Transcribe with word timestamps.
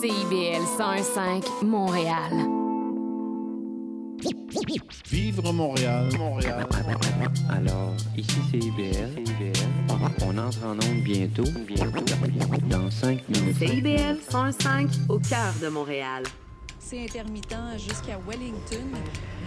CIBL 0.00 0.62
105 0.76 1.44
Montréal. 1.64 2.30
Vivre 5.10 5.52
Montréal, 5.52 6.08
Montréal. 6.16 6.66
Alors, 7.50 7.94
ici 8.16 8.38
c'est 8.48 8.58
IBL. 8.58 9.24
On 10.22 10.38
entre 10.38 10.64
en 10.64 10.74
onde 10.74 11.02
bientôt, 11.02 11.42
bientôt, 11.66 12.00
dans 12.70 12.88
5 12.88 13.28
minutes. 13.28 13.56
CIBL 13.58 14.18
105 14.30 14.88
au 15.08 15.18
cœur 15.18 15.52
de 15.60 15.68
Montréal. 15.68 16.22
C'est 16.78 17.02
intermittent 17.02 17.56
jusqu'à 17.76 18.20
Wellington. 18.24 18.86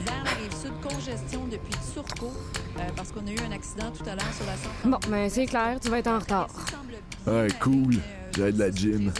Vers 0.05 0.23
la 0.25 0.31
rive 0.31 0.53
sud, 0.53 0.73
congestion 0.81 1.47
depuis 1.49 1.75
Turcot, 1.93 2.33
euh, 2.77 2.81
parce 2.97 3.13
qu'on 3.13 3.25
a 3.25 3.31
eu 3.31 3.39
un 3.47 3.53
accident 3.53 3.89
tout 3.91 4.03
à 4.03 4.15
l'heure 4.15 4.33
sur 4.35 4.45
la 4.45 4.57
132. 4.57 4.89
Bon, 4.89 4.99
ben 5.09 5.29
c'est 5.29 5.45
clair, 5.45 5.79
tu 5.79 5.89
vas 5.89 5.99
être 5.99 6.07
en 6.07 6.19
retard. 6.19 6.49
Ouais, 7.25 7.47
cool. 7.61 8.01
J'ai 8.35 8.51
de 8.51 8.59
la 8.59 8.71
gym. 8.71 9.11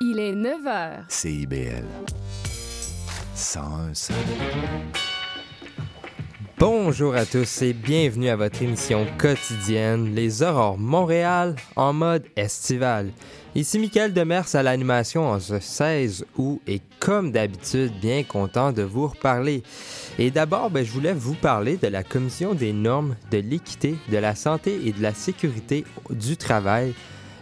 Il 0.00 0.20
est 0.20 0.36
9 0.36 0.62
h. 0.64 0.90
CIBL. 1.08 1.84
101 3.34 3.90
Bonjour 6.56 7.16
à 7.16 7.26
tous 7.26 7.62
et 7.62 7.72
bienvenue 7.72 8.28
à 8.28 8.36
votre 8.36 8.62
émission 8.62 9.08
quotidienne 9.18 10.14
Les 10.14 10.44
Aurores 10.44 10.78
Montréal 10.78 11.56
en 11.74 11.92
mode 11.92 12.22
estival. 12.36 13.10
Ici 13.56 13.80
Michael 13.80 14.12
Demers 14.12 14.54
à 14.54 14.62
l'animation 14.62 15.26
en 15.26 15.40
ce 15.40 15.58
16 15.58 16.26
août 16.36 16.60
et 16.68 16.80
comme 17.00 17.32
d'habitude 17.32 17.98
bien 18.00 18.22
content 18.22 18.70
de 18.70 18.82
vous 18.82 19.08
reparler. 19.08 19.64
Et 20.16 20.30
d'abord, 20.30 20.70
ben, 20.70 20.84
je 20.84 20.92
voulais 20.92 21.12
vous 21.12 21.34
parler 21.34 21.76
de 21.76 21.88
la 21.88 22.04
Commission 22.04 22.54
des 22.54 22.72
normes 22.72 23.16
de 23.32 23.38
l'équité, 23.38 23.96
de 24.12 24.18
la 24.18 24.36
santé 24.36 24.78
et 24.86 24.92
de 24.92 25.02
la 25.02 25.12
sécurité 25.12 25.84
du 26.10 26.36
travail. 26.36 26.94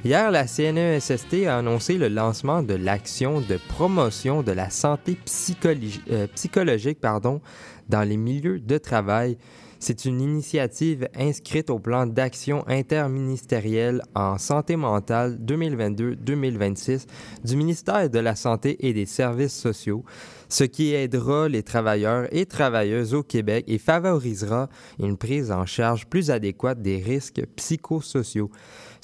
Hier, 0.07 0.31
la 0.31 0.47
CNESST 0.47 1.49
a 1.49 1.59
annoncé 1.59 1.99
le 1.99 2.07
lancement 2.07 2.63
de 2.63 2.75
l'action 2.75 3.41
de 3.41 3.59
promotion 3.71 4.45
de 4.45 4.53
la 4.53 4.71
santé 4.71 5.19
euh, 5.65 6.29
psychologique 6.33 7.01
dans 7.03 8.03
les 8.05 8.17
milieux 8.17 8.61
de 8.61 8.79
travail. 8.79 9.37
C'est 9.81 10.05
une 10.05 10.21
initiative 10.21 11.09
inscrite 11.17 11.71
au 11.71 11.81
plan 11.81 12.07
d'action 12.07 12.63
interministériel 12.69 14.01
en 14.15 14.39
santé 14.39 14.77
mentale 14.77 15.41
2022-2026 15.45 17.07
du 17.45 17.57
ministère 17.57 18.09
de 18.09 18.19
la 18.21 18.37
Santé 18.37 18.87
et 18.87 18.93
des 18.93 19.07
Services 19.07 19.59
sociaux, 19.59 20.05
ce 20.49 20.63
qui 20.63 20.95
aidera 20.95 21.49
les 21.49 21.65
travailleurs 21.65 22.29
et 22.31 22.47
travailleuses 22.47 23.13
au 23.13 23.25
Québec 23.25 23.65
et 23.67 23.79
favorisera 23.79 24.69
une 25.01 25.17
prise 25.17 25.51
en 25.51 25.67
charge 25.67 26.07
plus 26.07 26.31
adéquate 26.31 26.81
des 26.81 26.99
risques 26.99 27.45
psychosociaux. 27.57 28.53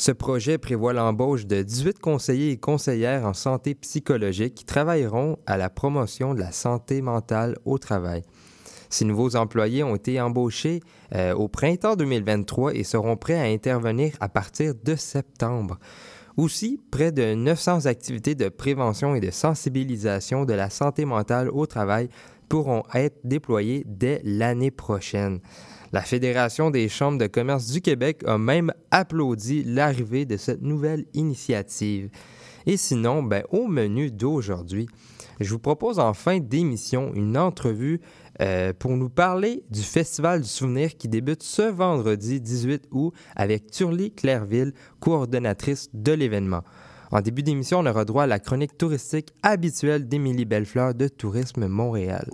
Ce 0.03 0.11
projet 0.11 0.59
prévoit 0.59 0.93
l'embauche 0.93 1.47
de 1.47 1.63
18 1.63 2.01
conseillers 2.01 2.51
et 2.51 2.57
conseillères 2.57 3.25
en 3.25 3.35
santé 3.35 3.77
psychologique 3.77 4.57
qui 4.57 4.65
travailleront 4.65 5.39
à 5.47 5.57
la 5.57 5.71
promotion 5.71 6.35
de 6.35 6.41
la 6.41 6.51
santé 6.51 7.01
mentale 7.01 7.57
au 7.65 7.79
travail. 7.79 8.23
Ces 8.91 9.05
nouveaux 9.05 9.37
employés 9.37 9.85
ont 9.85 9.95
été 9.95 10.21
embauchés 10.21 10.81
euh, 11.15 11.35
au 11.35 11.47
printemps 11.47 11.95
2023 11.95 12.75
et 12.75 12.83
seront 12.83 13.17
prêts 13.17 13.39
à 13.39 13.45
intervenir 13.45 14.15
à 14.19 14.29
partir 14.29 14.75
de 14.75 14.97
septembre. 14.97 15.79
Aussi, 16.37 16.81
près 16.91 17.13
de 17.13 17.35
900 17.35 17.87
activités 17.87 18.35
de 18.35 18.49
prévention 18.49 19.15
et 19.15 19.21
de 19.21 19.31
sensibilisation 19.31 20.45
de 20.45 20.53
la 20.53 20.69
santé 20.69 21.05
mentale 21.05 21.49
au 21.49 21.67
travail 21.67 22.09
pourront 22.49 22.83
être 22.93 23.21
déployées 23.23 23.85
dès 23.87 24.21
l'année 24.25 24.73
prochaine. 24.73 25.39
La 25.93 26.01
Fédération 26.01 26.71
des 26.71 26.89
chambres 26.89 27.19
de 27.19 27.27
commerce 27.27 27.67
du 27.67 27.83
Québec 27.83 28.23
a 28.27 28.39
même 28.39 28.73
applaudi 28.91 29.63
l'arrivée 29.63 30.25
de 30.25 30.39
cette 30.39 30.63
nouvelle 30.63 31.05
initiative. 31.13 32.09
Et 32.65 32.79
sinon, 32.79 33.23
ben, 33.23 33.43
au 33.51 33.67
menu 33.67 34.11
d'aujourd'hui, 34.11 34.87
je 35.39 35.51
vous 35.51 35.59
propose 35.59 35.99
en 35.99 36.15
fin 36.15 36.39
d'émission 36.39 37.13
une 37.15 37.37
entrevue 37.37 38.01
euh, 38.41 38.73
pour 38.73 38.93
nous 38.93 39.11
parler 39.11 39.65
du 39.71 39.83
Festival 39.83 40.41
du 40.41 40.49
souvenir 40.49 40.97
qui 40.97 41.09
débute 41.09 41.43
ce 41.43 41.71
vendredi 41.71 42.41
18 42.41 42.89
août 42.93 43.13
avec 43.37 43.71
Turly 43.71 44.13
Clairville, 44.13 44.73
coordonnatrice 44.99 45.91
de 45.93 46.13
l'événement. 46.13 46.63
En 47.11 47.21
début 47.21 47.43
d'émission, 47.43 47.81
on 47.81 47.87
aura 47.87 48.07
droit 48.07 48.23
à 48.23 48.27
la 48.27 48.39
chronique 48.39 48.79
touristique 48.79 49.35
habituelle 49.43 50.09
d'Émilie 50.09 50.47
Bellefleur 50.47 50.95
de 50.95 51.09
Tourisme 51.09 51.67
Montréal. 51.67 52.31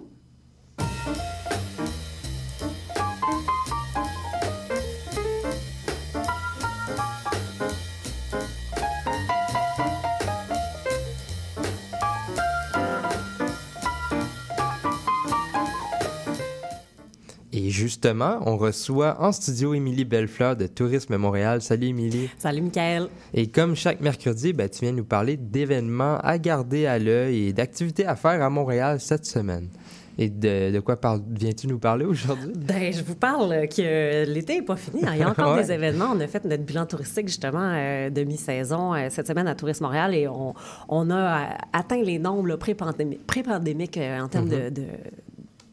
Et 17.69 17.71
justement, 17.71 18.39
on 18.47 18.57
reçoit 18.57 19.21
en 19.21 19.31
studio 19.31 19.75
Émilie 19.75 20.07
Bellefleur 20.07 20.57
de 20.57 20.67
Tourisme 20.67 21.19
Montréal. 21.19 21.61
Salut 21.61 21.89
Émilie. 21.89 22.31
Salut, 22.39 22.63
Michael. 22.63 23.09
Et 23.35 23.47
comme 23.49 23.77
chaque 23.77 24.01
mercredi, 24.01 24.55
ben, 24.55 24.71
tu 24.71 24.87
viens 24.87 24.93
nous 24.93 25.05
parler 25.05 25.37
d'événements 25.37 26.17
à 26.23 26.39
garder 26.39 26.87
à 26.87 26.99
l'œil 26.99 27.49
et 27.49 27.53
d'activités 27.53 28.07
à 28.07 28.17
faire 28.17 28.43
à 28.43 28.49
Montréal 28.49 29.01
cette 29.01 29.27
semaine. 29.27 29.69
Et 30.17 30.31
de, 30.31 30.71
de 30.73 30.81
quoi 30.81 30.99
viens-tu 31.31 31.67
nous 31.67 31.79
parler 31.79 32.07
aujourd'hui? 32.07 32.53
Ben, 32.57 32.91
je 32.91 33.03
vous 33.03 33.15
parle 33.17 33.69
que 33.69 34.25
l'été 34.33 34.55
n'est 34.61 34.65
pas 34.65 34.77
fini. 34.77 35.03
hein. 35.05 35.11
Il 35.13 35.19
y 35.21 35.23
a 35.23 35.29
encore 35.31 35.55
Ouais. 35.55 35.63
des 35.63 35.71
événements. 35.71 36.13
On 36.15 36.21
a 36.21 36.27
fait 36.27 36.47
notre 36.47 36.63
bilan 36.63 36.87
touristique, 36.87 37.29
justement, 37.29 37.71
euh, 37.75 38.09
de 38.09 38.25
mi-saison 38.25 38.95
euh, 38.95 39.09
cette 39.11 39.27
semaine 39.27 39.47
à 39.47 39.55
Tourisme 39.55 39.85
Montréal 39.85 40.15
et 40.15 40.27
on, 40.27 40.55
on 40.89 41.11
a 41.11 41.17
euh, 41.17 41.45
atteint 41.75 42.01
les 42.03 42.19
nombres 42.19 42.57
pré-pandémiques 42.57 43.99
euh, 43.99 44.21
en 44.21 44.29
termes 44.29 44.49
Mm-hmm. 44.49 44.71
de, 44.73 44.81
de 44.81 44.87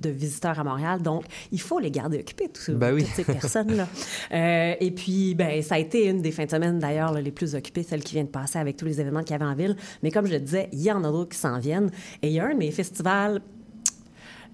de 0.01 0.09
visiteurs 0.09 0.59
à 0.59 0.63
Montréal. 0.63 1.01
Donc, 1.01 1.23
il 1.51 1.61
faut 1.61 1.79
les 1.79 1.91
garder 1.91 2.19
occupés, 2.19 2.49
tous, 2.49 2.71
Ben 2.71 2.93
oui. 2.93 3.03
toutes 3.03 3.13
ces 3.13 3.23
personnes-là. 3.23 3.87
Euh, 4.31 4.73
et 4.79 4.91
puis, 4.91 5.35
ben, 5.35 5.61
ça 5.61 5.75
a 5.75 5.79
été 5.79 6.07
une 6.07 6.21
des 6.21 6.31
fins 6.31 6.45
de 6.45 6.49
semaine, 6.49 6.79
d'ailleurs, 6.79 7.13
les 7.13 7.31
plus 7.31 7.55
occupées, 7.55 7.83
celle 7.83 8.03
qui 8.03 8.15
vient 8.15 8.23
de 8.23 8.29
passer 8.29 8.57
avec 8.59 8.75
tous 8.75 8.85
les 8.85 8.99
événements 8.99 9.21
qu'il 9.21 9.31
y 9.31 9.35
avait 9.35 9.45
en 9.45 9.55
ville. 9.55 9.75
Mais 10.03 10.11
comme 10.11 10.25
je 10.25 10.33
le 10.33 10.39
disais, 10.39 10.67
il 10.71 10.81
y 10.81 10.91
en 10.91 11.03
a 11.03 11.11
d'autres 11.11 11.29
qui 11.31 11.37
s'en 11.37 11.59
viennent. 11.59 11.91
Et 12.21 12.27
il 12.27 12.33
y 12.33 12.39
a 12.39 12.45
un 12.45 12.53
de 12.53 12.57
mes 12.59 12.71
festivals 12.71 13.41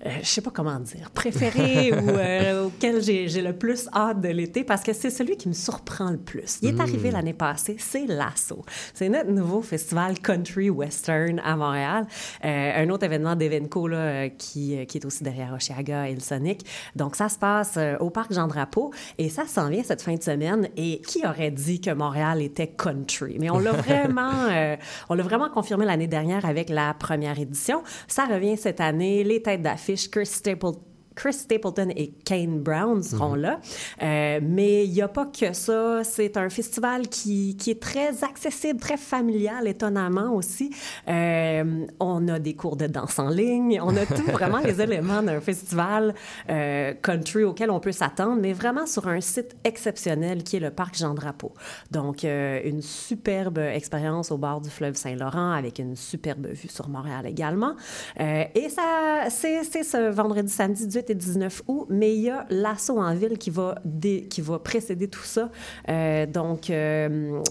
euh, 0.05 0.09
je 0.21 0.27
sais 0.27 0.41
pas 0.41 0.51
comment 0.51 0.79
dire, 0.79 1.11
préféré 1.11 1.91
ou 1.93 2.09
euh, 2.09 2.65
auquel 2.65 3.01
j'ai 3.01 3.41
le 3.41 3.53
plus 3.53 3.87
hâte 3.93 4.21
de 4.21 4.29
l'été 4.29 4.63
parce 4.63 4.81
que 4.81 4.93
c'est 4.93 5.09
celui 5.09 5.37
qui 5.37 5.47
me 5.47 5.53
surprend 5.53 6.09
le 6.09 6.17
plus. 6.17 6.59
Il 6.61 6.69
est 6.69 6.79
arrivé 6.79 7.11
l'année 7.11 7.33
passée, 7.33 7.75
c'est 7.77 8.07
Lasso. 8.07 8.63
C'est 8.93 9.09
notre 9.09 9.29
nouveau 9.29 9.61
festival 9.61 10.19
country 10.19 10.69
western 10.69 11.39
à 11.43 11.55
Montréal. 11.55 12.07
Euh, 12.43 12.83
un 12.83 12.89
autre 12.89 13.05
événement 13.05 13.35
d'Evenco 13.35 13.87
là, 13.87 13.97
euh, 13.97 14.29
qui, 14.29 14.85
qui 14.87 14.97
est 14.97 15.05
aussi 15.05 15.23
derrière 15.23 15.53
Oshiaga 15.53 16.09
et 16.09 16.15
le 16.15 16.19
Sonic. 16.19 16.65
Donc 16.95 17.15
ça 17.15 17.29
se 17.29 17.37
passe 17.37 17.77
au 17.99 18.09
parc 18.09 18.33
Jean-Drapeau 18.33 18.91
et 19.17 19.29
ça 19.29 19.45
s'en 19.45 19.69
vient 19.69 19.83
cette 19.83 20.01
fin 20.01 20.15
de 20.15 20.23
semaine. 20.23 20.69
Et 20.77 21.01
qui 21.01 21.25
aurait 21.25 21.51
dit 21.51 21.79
que 21.79 21.91
Montréal 21.91 22.41
était 22.41 22.67
country? 22.67 23.37
Mais 23.39 23.49
on 23.49 23.59
l'a 23.59 23.71
vraiment, 23.83 24.31
on 25.09 25.13
l'a 25.13 25.23
vraiment 25.23 25.49
confirmé 25.49 25.85
l'année 25.85 26.07
dernière 26.07 26.45
avec 26.45 26.69
la 26.69 26.93
première 26.93 27.39
édition. 27.39 27.83
Ça 28.07 28.25
revient 28.25 28.57
cette 28.57 28.81
année. 28.81 29.23
Les 29.23 29.41
têtes 29.41 29.61
d'affiche, 29.61 29.90
Chris 30.11 30.31
Stapleton. 30.31 30.90
Chris 31.15 31.33
Stapleton 31.33 31.89
et 31.95 32.11
Kane 32.25 32.59
Brown 32.59 33.03
seront 33.03 33.35
là. 33.35 33.59
Euh, 34.01 34.39
mais 34.41 34.85
il 34.85 34.91
n'y 34.91 35.01
a 35.01 35.07
pas 35.07 35.25
que 35.25 35.53
ça. 35.53 36.03
C'est 36.03 36.37
un 36.37 36.49
festival 36.49 37.07
qui, 37.07 37.57
qui 37.57 37.71
est 37.71 37.81
très 37.81 38.23
accessible, 38.23 38.79
très 38.79 38.97
familial, 38.97 39.67
étonnamment 39.67 40.33
aussi. 40.33 40.73
Euh, 41.07 41.85
on 41.99 42.27
a 42.27 42.39
des 42.39 42.55
cours 42.55 42.77
de 42.77 42.87
danse 42.87 43.19
en 43.19 43.29
ligne. 43.29 43.79
On 43.83 43.95
a 43.97 44.05
tout 44.05 44.23
vraiment 44.31 44.59
les 44.59 44.81
éléments 44.81 45.21
d'un 45.21 45.41
festival 45.41 46.15
euh, 46.49 46.93
country 47.01 47.43
auquel 47.43 47.71
on 47.71 47.79
peut 47.79 47.91
s'attendre, 47.91 48.41
mais 48.41 48.53
vraiment 48.53 48.85
sur 48.85 49.07
un 49.07 49.21
site 49.21 49.55
exceptionnel 49.63 50.43
qui 50.43 50.57
est 50.57 50.61
le 50.61 50.71
parc 50.71 50.95
Jean-Drapeau. 50.95 51.53
Donc, 51.91 52.23
une 52.23 52.81
superbe 52.81 53.57
expérience 53.57 54.31
au 54.31 54.37
bord 54.37 54.61
du 54.61 54.69
fleuve 54.69 54.95
Saint-Laurent 54.95 55.51
avec 55.51 55.79
une 55.79 55.95
superbe 55.95 56.47
vue 56.47 56.69
sur 56.69 56.87
Montréal 56.89 57.25
également. 57.25 57.75
Et 58.19 58.69
ça, 58.69 59.29
c'est 59.29 59.63
c'est 59.63 59.83
ce 59.83 60.09
vendredi, 60.09 60.51
samedi 60.51 60.87
18 60.87 61.00
et 61.09 61.15
19 61.15 61.63
août, 61.67 61.87
mais 61.89 62.13
il 62.15 62.21
y 62.21 62.29
a 62.29 62.45
l'assaut 62.49 62.99
en 62.99 63.13
ville 63.15 63.37
qui 63.37 63.49
va, 63.49 63.75
dé- 63.83 64.27
qui 64.29 64.41
va 64.41 64.59
précéder 64.59 65.07
tout 65.07 65.23
ça. 65.23 65.49
Euh, 65.89 66.25
donc, 66.25 66.69
euh, 66.69 67.41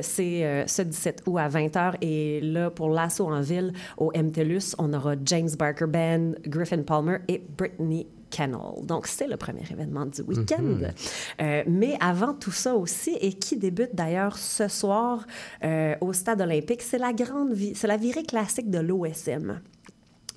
c'est 0.00 0.44
euh, 0.44 0.66
ce 0.66 0.82
17 0.82 1.22
août 1.26 1.38
à 1.38 1.48
20h. 1.48 1.94
Et 2.00 2.40
là, 2.40 2.70
pour 2.70 2.88
l'assaut 2.90 3.26
en 3.26 3.40
ville, 3.40 3.72
au 3.98 4.10
MTLUS, 4.14 4.74
on 4.78 4.92
aura 4.92 5.14
James 5.24 5.50
Barker 5.58 5.86
Band, 5.86 6.32
Griffin 6.46 6.82
Palmer 6.82 7.18
et 7.28 7.42
Brittany 7.56 8.06
Kennel. 8.30 8.58
Donc, 8.82 9.06
c'est 9.06 9.28
le 9.28 9.36
premier 9.36 9.62
événement 9.70 10.06
du 10.06 10.22
week-end. 10.22 10.56
Euh, 11.40 11.62
mais 11.68 11.96
avant 12.00 12.34
tout 12.34 12.50
ça 12.50 12.74
aussi, 12.74 13.16
et 13.20 13.32
qui 13.34 13.56
débute 13.56 13.94
d'ailleurs 13.94 14.36
ce 14.38 14.66
soir 14.68 15.24
euh, 15.62 15.94
au 16.00 16.12
Stade 16.12 16.40
olympique, 16.40 16.82
c'est 16.82 16.98
la 16.98 17.12
grande, 17.12 17.54
c'est 17.74 17.86
la 17.86 17.96
virée 17.96 18.24
classique 18.24 18.70
de 18.70 18.78
l'OSM. 18.78 19.60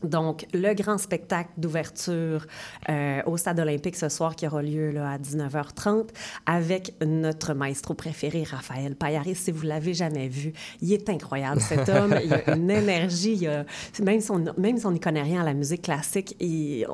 Donc, 0.03 0.45
le 0.53 0.73
grand 0.73 0.97
spectacle 0.97 1.49
d'ouverture 1.57 2.45
euh, 2.89 3.21
au 3.25 3.37
Stade 3.37 3.59
olympique 3.59 3.95
ce 3.95 4.09
soir 4.09 4.35
qui 4.35 4.45
aura 4.45 4.61
lieu 4.61 4.91
là, 4.91 5.11
à 5.11 5.17
19h30 5.17 6.09
avec 6.45 6.93
notre 7.03 7.53
maestro 7.53 7.95
préféré, 7.95 8.43
Raphaël 8.43 8.95
Payaris. 8.95 9.35
Si 9.35 9.51
vous 9.51 9.63
l'avez 9.63 9.93
jamais 9.93 10.27
vu, 10.27 10.53
il 10.81 10.93
est 10.93 11.09
incroyable, 11.09 11.61
cet 11.61 11.89
homme. 11.89 12.15
il 12.23 12.33
a 12.33 12.55
une 12.55 12.69
énergie. 12.69 13.33
Il 13.33 13.47
a, 13.47 13.65
même, 14.03 14.21
si 14.21 14.29
on, 14.31 14.43
même 14.57 14.77
si 14.77 14.85
on 14.85 14.91
n'y 14.91 14.99
connaît 14.99 15.23
rien 15.23 15.41
à 15.41 15.45
la 15.45 15.53
musique 15.53 15.81
classique, 15.83 16.35
il, 16.39 16.85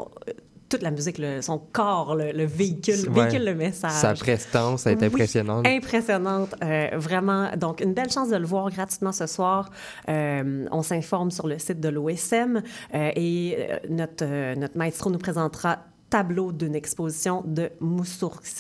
toute 0.73 0.81
la 0.83 0.91
musique, 0.91 1.17
le, 1.19 1.41
son 1.41 1.59
corps, 1.59 2.15
le, 2.15 2.31
le 2.31 2.45
véhicule, 2.45 2.95
Ouais. 3.09 3.25
véhicule 3.25 3.45
le 3.45 3.55
message. 3.55 3.91
Sa 3.91 4.13
prestance 4.13 4.87
est 4.87 4.95
Oui, 4.95 5.05
impressionnante. 5.05 5.67
Impressionnante, 5.67 6.55
euh, 6.63 6.87
vraiment. 6.95 7.49
Donc, 7.57 7.79
une 7.81 7.93
belle 7.93 8.09
chance 8.11 8.29
de 8.29 8.35
le 8.37 8.45
voir 8.45 8.69
gratuitement 8.71 9.11
ce 9.11 9.27
soir. 9.27 9.69
Euh, 10.09 10.65
on 10.71 10.81
s'informe 10.81 11.29
sur 11.31 11.47
le 11.47 11.59
site 11.59 11.79
de 11.79 11.89
l'OSM 11.89 12.61
euh, 12.93 13.11
et 13.15 13.55
euh, 13.59 13.77
notre, 13.89 14.55
notre 14.55 14.77
maestro 14.77 15.09
nous 15.09 15.19
présentera 15.19 15.79
tableau 16.09 16.51
d'une 16.51 16.75
exposition 16.75 17.43
de 17.45 17.69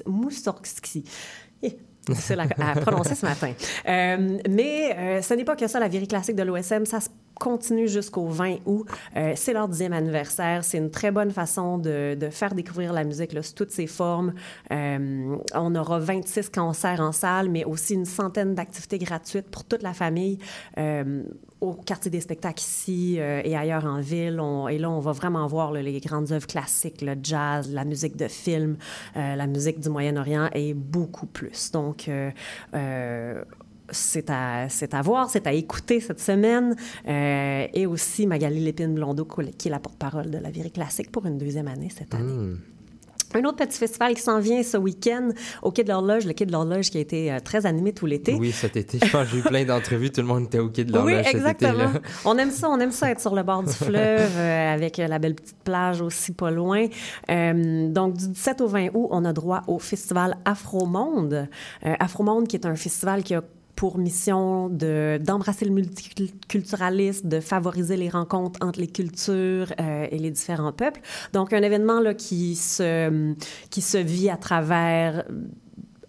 Moussorgsky. 0.05 1.03
Eh, 1.61 1.77
C'est 2.15 2.35
la- 2.35 2.43
à 2.59 2.75
prononcer 2.81 3.15
ce 3.15 3.25
matin. 3.25 3.53
Euh, 3.87 4.37
mais 4.49 4.95
euh, 4.97 5.21
ce 5.21 5.33
n'est 5.35 5.45
pas 5.45 5.55
que 5.55 5.67
ça, 5.67 5.79
la 5.79 5.87
virée 5.87 6.07
classique 6.07 6.35
de 6.35 6.43
l'OSM. 6.43 6.85
Ça 6.85 6.99
se 6.99 7.09
continue 7.35 7.87
jusqu'au 7.87 8.27
20 8.27 8.57
août. 8.65 8.87
Euh, 9.15 9.33
c'est 9.35 9.53
leur 9.53 9.67
dixième 9.67 9.93
anniversaire. 9.93 10.63
C'est 10.63 10.77
une 10.77 10.91
très 10.91 11.11
bonne 11.11 11.31
façon 11.31 11.77
de, 11.77 12.17
faire 12.31 12.53
découvrir 12.53 12.93
la 12.93 13.03
musique 13.03 13.31
sous 13.43 13.53
toutes 13.53 13.71
ses 13.71 13.87
formes. 13.87 14.33
Euh, 14.71 15.35
on 15.53 15.75
aura 15.75 15.99
26 15.99 16.49
concerts 16.49 17.01
en 17.01 17.11
salle, 17.11 17.49
mais 17.49 17.63
aussi 17.65 17.93
une 17.93 18.05
centaine 18.05 18.55
d'activités 18.55 18.97
gratuites 18.97 19.49
pour 19.49 19.63
toute 19.63 19.83
la 19.83 19.93
famille. 19.93 20.37
Euh, 20.77 21.23
au 21.61 21.71
quartier 21.75 22.11
des 22.11 22.19
spectacles 22.19 22.59
ici 22.59 23.15
et 23.15 23.55
ailleurs 23.55 23.85
en 23.85 24.01
ville. 24.01 24.37
Et 24.69 24.77
là, 24.77 24.89
on 24.89 24.99
va 24.99 25.13
vraiment 25.13 25.47
voir 25.47 25.71
les 25.71 25.97
grandes 26.01 26.33
œuvres 26.33 26.45
classiques, 26.45 27.01
le 27.01 27.15
jazz, 27.23 27.71
la 27.71 27.85
musique 27.85 28.17
de 28.17 28.27
film, 28.27 28.75
la 29.15 29.47
musique 29.47 29.79
du 29.79 29.87
Moyen-Orient 29.87 30.49
et 30.53 30.73
beaucoup 30.73 31.25
plus. 31.25 31.71
Donc, 31.71 32.09
euh, 32.75 33.43
c'est 33.93 34.29
à, 34.29 34.67
c'est 34.69 34.93
à 34.93 35.01
voir, 35.01 35.29
c'est 35.29 35.47
à 35.47 35.53
écouter 35.53 35.99
cette 35.99 36.19
semaine. 36.19 36.75
Euh, 37.07 37.67
et 37.73 37.85
aussi 37.85 38.27
Magali 38.27 38.59
Lépine-Blondeau, 38.59 39.27
qui 39.57 39.67
est 39.67 39.71
la 39.71 39.79
porte-parole 39.79 40.29
de 40.29 40.37
la 40.37 40.49
Virée 40.51 40.71
Classique 40.71 41.11
pour 41.11 41.25
une 41.25 41.37
deuxième 41.37 41.67
année 41.67 41.89
cette 41.95 42.13
année. 42.13 42.31
Hmm. 42.31 42.57
Un 43.35 43.43
autre 43.45 43.57
petit 43.57 43.77
festival 43.77 44.13
qui 44.13 44.21
s'en 44.21 44.39
vient 44.39 44.61
ce 44.61 44.77
week-end 44.77 45.29
au 45.63 45.71
Quai 45.71 45.83
de 45.83 45.89
l'Horloge, 45.89 46.25
le 46.25 46.33
Quai 46.33 46.45
de 46.45 46.51
l'Horloge 46.51 46.91
qui 46.91 46.99
a 46.99 47.01
été 47.01 47.31
euh, 47.31 47.39
très 47.39 47.65
animé 47.65 47.91
tout 47.91 48.05
l'été. 48.05 48.35
Oui, 48.35 48.51
cet 48.51 48.77
été, 48.77 48.99
je 49.03 49.11
pense 49.11 49.25
que 49.25 49.33
j'ai 49.33 49.39
eu 49.39 49.41
plein 49.41 49.65
d'entrevues. 49.65 50.11
Tout 50.11 50.21
le 50.21 50.27
monde 50.27 50.45
était 50.45 50.59
au 50.59 50.69
quai 50.69 50.83
de 50.83 50.93
l'horloge 50.93 51.13
Oui, 51.13 51.23
cet 51.23 51.35
exactement. 51.35 51.71
été-là. 51.71 52.01
On 52.25 52.37
aime 52.37 52.51
ça, 52.51 52.69
on 52.69 52.79
aime 52.79 52.91
ça 52.91 53.09
être 53.09 53.21
sur 53.21 53.33
le 53.33 53.41
bord 53.41 53.63
du 53.63 53.73
fleuve 53.73 54.31
euh, 54.37 54.73
avec 54.73 54.97
la 54.97 55.17
belle 55.17 55.35
petite 55.35 55.57
plage 55.63 56.01
aussi 56.01 56.31
pas 56.31 56.51
loin. 56.51 56.85
Euh, 57.31 57.89
donc 57.89 58.17
du 58.17 58.27
17 58.27 58.61
au 58.61 58.67
20 58.67 58.89
août, 58.93 59.07
on 59.09 59.25
a 59.25 59.33
droit 59.33 59.63
au 59.67 59.79
festival 59.79 60.37
Afromonde. 60.45 61.47
Euh, 61.85 61.95
Afromonde 61.99 62.47
qui 62.47 62.55
est 62.55 62.67
un 62.67 62.75
festival 62.75 63.23
qui 63.23 63.33
a 63.33 63.43
pour 63.75 63.97
mission 63.97 64.69
de- 64.69 65.19
d'embrasser 65.21 65.65
le 65.65 65.71
multiculturalisme, 65.71 67.27
de 67.27 67.39
favoriser 67.39 67.97
les 67.97 68.09
rencontres 68.09 68.59
entre 68.65 68.79
les 68.79 68.87
cultures 68.87 69.73
euh, 69.79 70.07
et 70.09 70.17
les 70.19 70.31
différents 70.31 70.71
peuples. 70.73 71.01
Donc, 71.33 71.53
un 71.53 71.61
événement 71.61 71.99
là, 71.99 72.13
qui, 72.13 72.55
se, 72.55 73.33
qui 73.69 73.81
se 73.81 73.97
vit 73.97 74.29
à 74.29 74.37
travers 74.37 75.25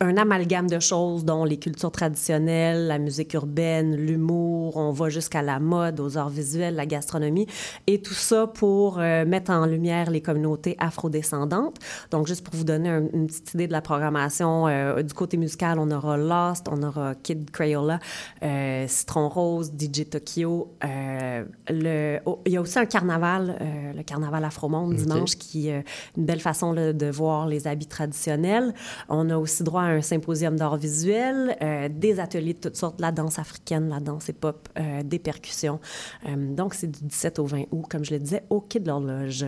un 0.00 0.16
amalgame 0.16 0.68
de 0.68 0.80
choses, 0.80 1.24
dont 1.24 1.44
les 1.44 1.56
cultures 1.58 1.90
traditionnelles, 1.92 2.86
la 2.88 2.98
musique 2.98 3.34
urbaine, 3.34 3.94
l'humour, 3.96 4.76
on 4.76 4.90
va 4.92 5.08
jusqu'à 5.08 5.42
la 5.42 5.60
mode, 5.60 6.00
aux 6.00 6.16
arts 6.18 6.28
visuels, 6.30 6.74
la 6.74 6.86
gastronomie, 6.86 7.46
et 7.86 8.00
tout 8.02 8.14
ça 8.14 8.46
pour 8.46 8.98
euh, 8.98 9.24
mettre 9.24 9.50
en 9.52 9.66
lumière 9.66 10.10
les 10.10 10.20
communautés 10.20 10.76
afrodescendantes. 10.78 11.76
Donc, 12.10 12.26
juste 12.26 12.44
pour 12.44 12.54
vous 12.54 12.64
donner 12.64 12.88
un- 12.88 13.08
une 13.12 13.26
petite 13.26 13.54
idée 13.54 13.66
de 13.66 13.72
la 13.72 13.80
programmation, 13.82 14.66
euh, 14.66 15.02
du 15.02 15.14
côté 15.14 15.36
musical, 15.36 15.78
on 15.78 15.90
aura 15.90 16.16
Lost, 16.16 16.66
on 16.70 16.82
aura 16.82 17.14
Kid 17.14 17.50
Crayola, 17.50 17.98
euh, 18.42 18.86
Citron 18.88 19.28
Rose, 19.28 19.72
DJ 19.76 20.08
Tokyo. 20.08 20.72
euh, 20.84 21.44
le, 21.68 22.18
oh, 22.26 22.40
il 22.46 22.52
y 22.52 22.56
a 22.56 22.60
aussi 22.60 22.78
un 22.78 22.86
carnaval, 22.86 23.56
le 23.96 24.02
carnaval 24.02 24.44
Afromonde 24.44 24.94
dimanche, 24.94 25.36
qui 25.36 25.68
est 25.68 25.84
une 26.16 26.24
belle 26.24 26.40
façon 26.40 26.72
là, 26.72 26.92
de 26.92 27.06
voir 27.06 27.46
les 27.46 27.66
habits 27.66 27.86
traditionnels. 27.86 28.74
On 29.08 29.28
a 29.30 29.36
aussi 29.36 29.62
droit 29.62 29.83
un 29.84 30.02
symposium 30.02 30.56
d'art 30.56 30.76
visuel, 30.76 31.56
euh, 31.62 31.88
des 31.88 32.20
ateliers 32.20 32.54
de 32.54 32.58
toutes 32.58 32.76
sortes, 32.76 33.00
la 33.00 33.12
danse 33.12 33.38
africaine, 33.38 33.88
la 33.88 34.00
danse 34.00 34.28
hip-hop, 34.28 34.68
euh, 34.78 35.02
des 35.02 35.18
percussions. 35.18 35.80
Euh, 36.26 36.54
donc, 36.54 36.74
c'est 36.74 36.90
du 36.90 37.04
17 37.04 37.38
au 37.38 37.46
20 37.46 37.64
août, 37.70 37.84
comme 37.88 38.04
je 38.04 38.12
le 38.12 38.20
disais, 38.20 38.44
au 38.50 38.60
Quai 38.60 38.80
de 38.80 38.88
l'Horloge. 38.88 39.46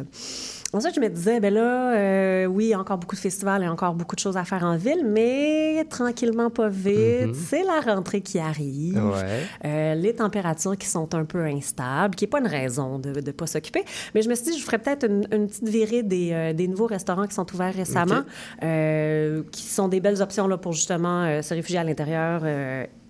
Ensuite, 0.77 0.95
je 0.95 1.01
me 1.01 1.09
disais, 1.09 1.41
ben 1.41 1.55
là, 1.55 1.95
euh, 1.97 2.45
oui, 2.45 2.75
encore 2.75 2.99
beaucoup 2.99 3.15
de 3.15 3.21
festivals 3.21 3.63
et 3.63 3.69
encore 3.69 3.95
beaucoup 3.95 4.15
de 4.15 4.21
choses 4.21 4.37
à 4.37 4.45
faire 4.45 4.63
en 4.63 4.77
ville, 4.77 5.07
mais 5.07 5.83
tranquillement, 5.89 6.51
pas 6.51 6.69
vite. 6.69 7.35
C'est 7.35 7.63
la 7.63 7.81
rentrée 7.81 8.21
qui 8.21 8.39
arrive. 8.39 9.03
Ouais. 9.03 9.47
Euh, 9.65 9.95
les 9.95 10.15
températures 10.15 10.77
qui 10.77 10.87
sont 10.87 11.15
un 11.15 11.25
peu 11.25 11.43
instables, 11.47 12.15
qui 12.15 12.25
n'est 12.25 12.29
pas 12.29 12.41
une 12.41 12.47
raison 12.47 12.99
de 12.99 13.09
ne 13.09 13.31
pas 13.31 13.47
s'occuper. 13.47 13.85
Mais 14.15 14.21
je 14.21 14.29
me 14.29 14.35
suis 14.35 14.51
dit, 14.51 14.59
je 14.59 14.65
ferais 14.67 14.79
peut-être 14.79 15.07
une, 15.07 15.27
une 15.33 15.47
petite 15.47 15.67
virée 15.67 16.03
des, 16.03 16.33
euh, 16.33 16.53
des 16.53 16.69
nouveaux 16.69 16.89
restaurants 16.89 17.27
qui 17.27 17.35
sont 17.35 17.51
ouverts 17.55 17.75
récemment, 17.75 18.25
qui 18.61 19.63
sont 19.63 19.89
des 19.89 20.01
belles 20.01 20.21
options 20.21 20.47
là, 20.47 20.59
pour 20.59 20.73
justement 20.73 21.41
se 21.41 21.55
réfugier 21.55 21.79
à 21.79 21.85
l'intérieur. 21.85 22.43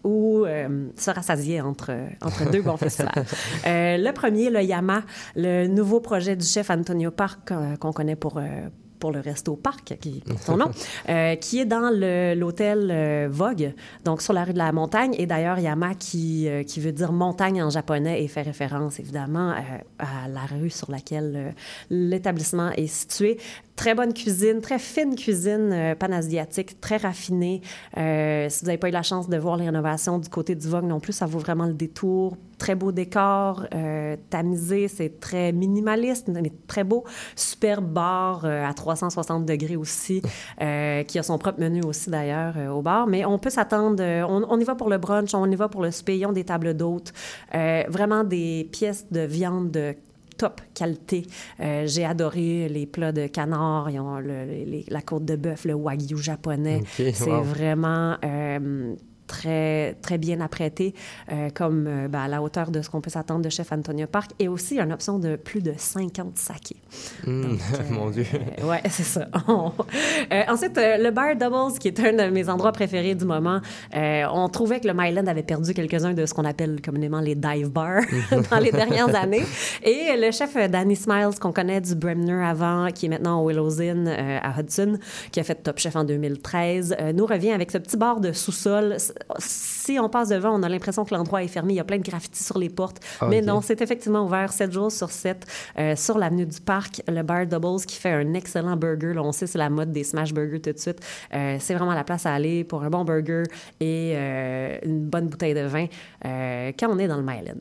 Ou 0.06 0.44
euh, 0.46 0.88
se 0.96 1.10
rassasier 1.10 1.60
entre, 1.60 1.92
entre 2.22 2.50
deux 2.50 2.62
bons 2.62 2.76
festivals. 2.86 3.26
Euh, 3.66 3.98
le 3.98 4.12
premier, 4.12 4.48
le 4.48 4.62
Yama, 4.62 5.02
le 5.34 5.66
nouveau 5.66 6.00
projet 6.00 6.36
du 6.36 6.46
chef 6.46 6.70
Antonio 6.70 7.10
Park, 7.10 7.50
euh, 7.50 7.76
qu'on 7.76 7.92
connaît 7.92 8.16
pour, 8.16 8.40
pour 8.98 9.12
le 9.12 9.20
Resto 9.20 9.56
Parc, 9.56 9.96
qui 10.00 10.22
est 10.28 10.38
son 10.38 10.56
nom, 10.56 10.70
euh, 11.08 11.36
qui 11.36 11.60
est 11.60 11.64
dans 11.64 11.90
l'hôtel 11.90 12.90
euh, 12.90 13.28
Vogue, 13.30 13.72
donc 14.04 14.22
sur 14.22 14.32
la 14.32 14.44
rue 14.44 14.52
de 14.52 14.58
la 14.58 14.72
Montagne. 14.72 15.14
Et 15.18 15.26
d'ailleurs, 15.26 15.58
Yama, 15.58 15.94
qui, 15.94 16.48
euh, 16.48 16.62
qui 16.62 16.80
veut 16.80 16.92
dire 16.92 17.12
montagne 17.12 17.62
en 17.62 17.70
japonais, 17.70 18.22
et 18.22 18.28
fait 18.28 18.42
référence 18.42 18.98
évidemment 18.98 19.54
à 19.98 20.28
la 20.28 20.40
rue 20.40 20.70
sur 20.70 20.90
laquelle 20.90 21.54
l'établissement 21.90 22.70
est 22.72 22.86
situé. 22.86 23.38
Très 23.76 23.94
bonne 23.94 24.14
cuisine, 24.14 24.62
très 24.62 24.78
fine 24.78 25.14
cuisine 25.14 25.70
euh, 25.70 25.94
panasiatique, 25.94 26.80
très 26.80 26.96
raffinée. 26.96 27.60
Euh, 27.98 28.48
si 28.48 28.60
vous 28.60 28.66
n'avez 28.66 28.78
pas 28.78 28.88
eu 28.88 28.92
la 28.92 29.02
chance 29.02 29.28
de 29.28 29.36
voir 29.36 29.58
les 29.58 29.66
rénovations 29.66 30.18
du 30.18 30.30
côté 30.30 30.54
du 30.54 30.66
Vogue 30.66 30.86
non 30.86 30.98
plus, 30.98 31.12
ça 31.12 31.26
vaut 31.26 31.38
vraiment 31.38 31.66
le 31.66 31.74
détour. 31.74 32.38
Très 32.56 32.74
beau 32.74 32.90
décor, 32.90 33.66
euh, 33.74 34.16
tamisé, 34.30 34.88
c'est 34.88 35.20
très 35.20 35.52
minimaliste, 35.52 36.28
mais 36.28 36.50
très 36.66 36.84
beau. 36.84 37.04
Superbe 37.36 37.84
bar 37.84 38.46
à 38.46 38.72
360 38.72 39.44
degrés 39.44 39.76
aussi, 39.76 40.22
euh, 40.62 41.02
qui 41.02 41.18
a 41.18 41.22
son 41.22 41.36
propre 41.36 41.60
menu 41.60 41.82
aussi 41.84 42.08
d'ailleurs 42.08 42.54
au 42.74 42.80
bar. 42.80 43.06
Mais 43.06 43.26
on 43.26 43.38
peut 43.38 43.50
s'attendre, 43.50 44.02
on, 44.02 44.46
on 44.48 44.58
y 44.58 44.64
va 44.64 44.74
pour 44.74 44.88
le 44.88 44.96
brunch, 44.96 45.34
on 45.34 45.50
y 45.50 45.54
va 45.54 45.68
pour 45.68 45.82
le 45.82 45.90
ont 46.26 46.32
des 46.32 46.44
tables 46.44 46.72
d'hôtes, 46.72 47.12
vraiment 47.52 48.24
des 48.24 48.68
pièces 48.72 49.06
de 49.10 49.20
viande 49.20 49.70
de 49.70 49.94
top 50.36 50.60
qualité. 50.74 51.26
Euh, 51.60 51.86
J'ai 51.86 52.04
adoré 52.04 52.68
les 52.68 52.86
plats 52.86 53.12
de 53.12 53.26
canard, 53.26 53.90
ils 53.90 54.00
ont 54.00 54.18
le- 54.18 54.44
les- 54.44 54.84
la 54.88 55.02
côte 55.02 55.24
de 55.24 55.36
bœuf, 55.36 55.64
le 55.64 55.74
wagyu 55.74 56.16
japonais. 56.18 56.82
C'est 56.86 57.20
wow. 57.30 57.42
vraiment 57.42 58.16
euh, 58.24 58.94
très, 59.26 59.94
très 60.02 60.18
bien 60.18 60.40
apprêté, 60.40 60.94
euh, 61.32 61.50
comme 61.54 61.86
euh, 61.86 62.08
ben, 62.08 62.20
à 62.20 62.28
la 62.28 62.42
hauteur 62.42 62.70
de 62.70 62.82
ce 62.82 62.90
qu'on 62.90 63.00
peut 63.00 63.10
s'attendre 63.10 63.42
de 63.42 63.48
chef 63.48 63.72
Antonio 63.72 64.06
Park, 64.06 64.30
et 64.38 64.48
aussi 64.48 64.78
une 64.78 64.92
option 64.92 65.18
de 65.18 65.36
plus 65.36 65.62
de 65.62 65.74
50 65.76 66.36
sakés. 66.36 66.76
Hmm, 67.26 67.56
Mon 67.90 68.10
Dieu. 68.10 68.26
Euh, 68.34 68.68
ouais, 68.68 68.82
c'est 68.88 69.04
ça. 69.04 69.28
Ensuite, 70.48 70.76
le 70.76 71.10
Bar 71.10 71.36
Doubles, 71.36 71.78
qui 71.78 71.88
est 71.88 72.00
un 72.00 72.12
de 72.12 72.30
mes 72.30 72.48
endroits 72.48 72.72
préférés 72.72 73.14
du 73.14 73.24
moment, 73.24 73.60
on 73.92 74.48
trouvait 74.48 74.80
que 74.80 74.88
le 74.88 74.94
Myland 74.94 75.26
avait 75.26 75.42
perdu 75.42 75.74
quelques-uns 75.74 76.14
de 76.14 76.26
ce 76.26 76.34
qu'on 76.34 76.44
appelle 76.44 76.80
communément 76.80 77.20
les 77.20 77.34
dive 77.34 77.70
bars 77.70 78.02
dans 78.50 78.58
les 78.58 78.72
dernières 78.72 79.14
années. 79.14 79.44
Et 79.82 80.16
le 80.16 80.30
chef 80.30 80.54
Danny 80.70 80.96
Smiles, 80.96 81.38
qu'on 81.40 81.52
connaît 81.52 81.80
du 81.80 81.94
Bremner 81.94 82.44
avant, 82.44 82.88
qui 82.92 83.06
est 83.06 83.08
maintenant 83.08 83.42
au 83.42 83.48
Willows 83.48 83.80
Inn 83.80 84.08
à 84.08 84.58
Hudson, 84.58 84.98
qui 85.30 85.40
a 85.40 85.44
fait 85.44 85.56
Top 85.62 85.78
Chef 85.78 85.96
en 85.96 86.04
2013, 86.04 86.96
euh, 87.00 87.12
nous 87.12 87.26
revient 87.26 87.50
avec 87.50 87.70
ce 87.70 87.78
petit 87.78 87.96
bar 87.96 88.20
de 88.20 88.32
sous-sol. 88.32 88.96
Si 89.38 89.98
on 89.98 90.08
passe 90.08 90.28
devant, 90.28 90.58
on 90.58 90.62
a 90.62 90.68
l'impression 90.68 91.04
que 91.04 91.14
l'endroit 91.14 91.42
est 91.42 91.48
fermé. 91.48 91.74
Il 91.74 91.76
y 91.76 91.80
a 91.80 91.84
plein 91.84 91.98
de 91.98 92.02
graffitis 92.02 92.42
sur 92.42 92.58
les 92.58 92.68
portes. 92.68 93.00
Ah, 93.20 93.26
Mais 93.28 93.40
non, 93.40 93.60
c'est 93.60 93.80
effectivement 93.80 94.24
ouvert 94.24 94.52
7 94.52 94.72
jours 94.72 94.92
sur 94.92 95.10
7 95.10 95.46
euh, 95.78 95.96
sur 95.96 96.18
l'avenue 96.18 96.46
du 96.46 96.60
Parc. 96.60 97.02
Le 97.08 97.22
Bar 97.22 97.46
Doubles 97.46 97.84
qui 97.86 97.96
fait 97.96 98.12
un 98.12 98.34
excellent 98.34 98.76
burger. 98.76 99.14
Là, 99.14 99.22
on 99.22 99.32
sait 99.32 99.46
c'est 99.46 99.58
la 99.58 99.70
mode 99.70 99.92
des 99.92 100.04
smash 100.04 100.32
burgers 100.32 100.60
tout 100.60 100.72
de 100.72 100.78
suite. 100.78 101.00
Euh, 101.34 101.56
c'est 101.60 101.74
vraiment 101.74 101.94
la 101.94 102.04
place 102.04 102.26
à 102.26 102.34
aller 102.34 102.64
pour 102.64 102.82
un 102.82 102.90
bon 102.90 103.04
burger 103.04 103.44
et 103.80 104.12
euh, 104.16 104.78
une 104.84 105.06
bonne 105.06 105.28
bouteille 105.28 105.54
de 105.54 105.66
vin 105.66 105.86
quand 106.22 106.88
on 106.90 106.98
est 106.98 107.08
dans 107.08 107.16
le 107.16 107.22
Myland. 107.22 107.54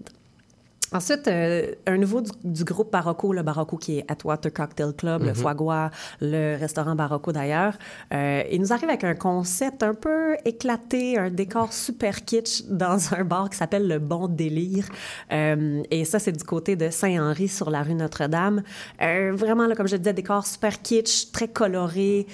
Ensuite, 0.92 1.28
euh, 1.28 1.74
un 1.88 1.98
nouveau 1.98 2.22
du, 2.22 2.32
du 2.44 2.64
groupe 2.64 2.92
Barocco, 2.92 3.34
le 3.34 3.42
Barocco 3.42 3.78
qui 3.78 4.00
est 4.00 4.06
Atwater 4.08 4.54
Cocktail 4.54 4.94
Club, 4.96 5.24
le 5.24 5.34
Foie 5.34 5.54
Gras, 5.54 5.90
le 6.22 6.58
restaurant 6.58 6.96
Barocco 6.96 7.32
d'ailleurs. 7.32 7.74
Euh, 8.14 8.44
il 8.52 8.62
nous 8.62 8.72
arrive 8.72 8.90
avec 8.90 9.04
un 9.04 9.16
concept 9.16 9.84
un 9.84 9.94
peu 9.94 10.36
éclaté, 10.46 11.18
un 11.18 11.30
décor 11.30 11.74
super 11.74 12.24
kitsch 12.24 12.64
dans 12.70 13.14
un 13.14 13.24
bar 13.24 13.50
qui 13.50 13.58
s'appelle 13.58 13.88
le 13.88 14.00
Bon 14.00 14.28
Délire. 14.28 14.88
Euh, 15.32 15.82
et 15.90 16.06
ça, 16.06 16.20
c'est 16.20 16.32
du 16.32 16.44
côté 16.44 16.76
de 16.76 16.90
Saint-Henri 16.90 17.48
sur 17.48 17.70
la 17.70 17.82
rue 17.82 17.96
Notre-Dame. 17.96 18.62
Vraiment, 19.00 19.66
là, 19.66 19.76
comme 19.76 19.88
je 19.88 19.96
disais, 19.96 20.14
décor 20.14 20.46
super 20.46 20.82
kitsch, 20.82 21.32
très 21.32 21.48
coloré, 21.48 22.28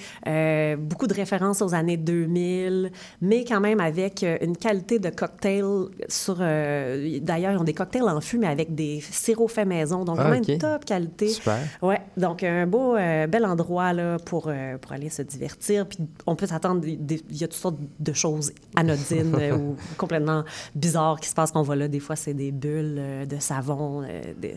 beaucoup 0.78 1.06
de 1.06 1.14
références 1.14 1.62
aux 1.62 1.74
années 1.74 1.96
2000, 1.96 2.92
mais 3.22 3.44
quand 3.44 3.60
même 3.60 3.80
avec 3.80 4.24
une 4.40 4.56
qualité 4.56 4.98
de 4.98 5.10
cocktail 5.10 5.64
sur... 6.08 6.36
D'ailleurs, 6.36 7.52
ils 7.52 7.58
ont 7.58 7.64
des 7.64 7.74
cocktails 7.74 8.02
en 8.02 8.20
fût, 8.20 8.41
mais 8.42 8.48
avec 8.48 8.74
des 8.74 9.00
sirops 9.00 9.48
faits 9.52 9.66
maison, 9.66 10.04
donc 10.04 10.16
Ah, 10.18 10.24
vraiment 10.28 10.44
une 10.46 10.58
top 10.58 10.84
qualité. 10.84 11.28
Super. 11.28 11.58
Ouais, 11.80 12.00
donc 12.16 12.42
un 12.42 12.66
beau, 12.66 12.94
euh, 12.96 13.26
bel 13.26 13.46
endroit 13.46 13.92
là, 13.94 14.18
pour, 14.18 14.48
euh, 14.48 14.76
pour 14.78 14.92
aller 14.92 15.08
se 15.08 15.22
divertir. 15.22 15.86
Puis 15.86 15.98
on 16.26 16.36
peut 16.36 16.46
s'attendre, 16.46 16.82
il 16.86 17.22
y 17.30 17.44
a 17.44 17.48
toutes 17.48 17.54
sortes 17.54 17.78
de 18.00 18.12
choses 18.12 18.52
anodines 18.76 19.34
euh, 19.40 19.56
ou 19.56 19.76
complètement 19.96 20.44
bizarres 20.74 21.18
qui 21.20 21.28
se 21.28 21.34
passent 21.34 21.52
quand 21.52 21.60
on 21.60 21.64
va 21.64 21.76
là. 21.76 21.88
Des 21.88 22.00
fois, 22.00 22.16
c'est 22.16 22.34
des 22.34 22.52
bulles 22.52 23.00
de 23.28 23.38
savon, 23.38 24.02
des- 24.40 24.56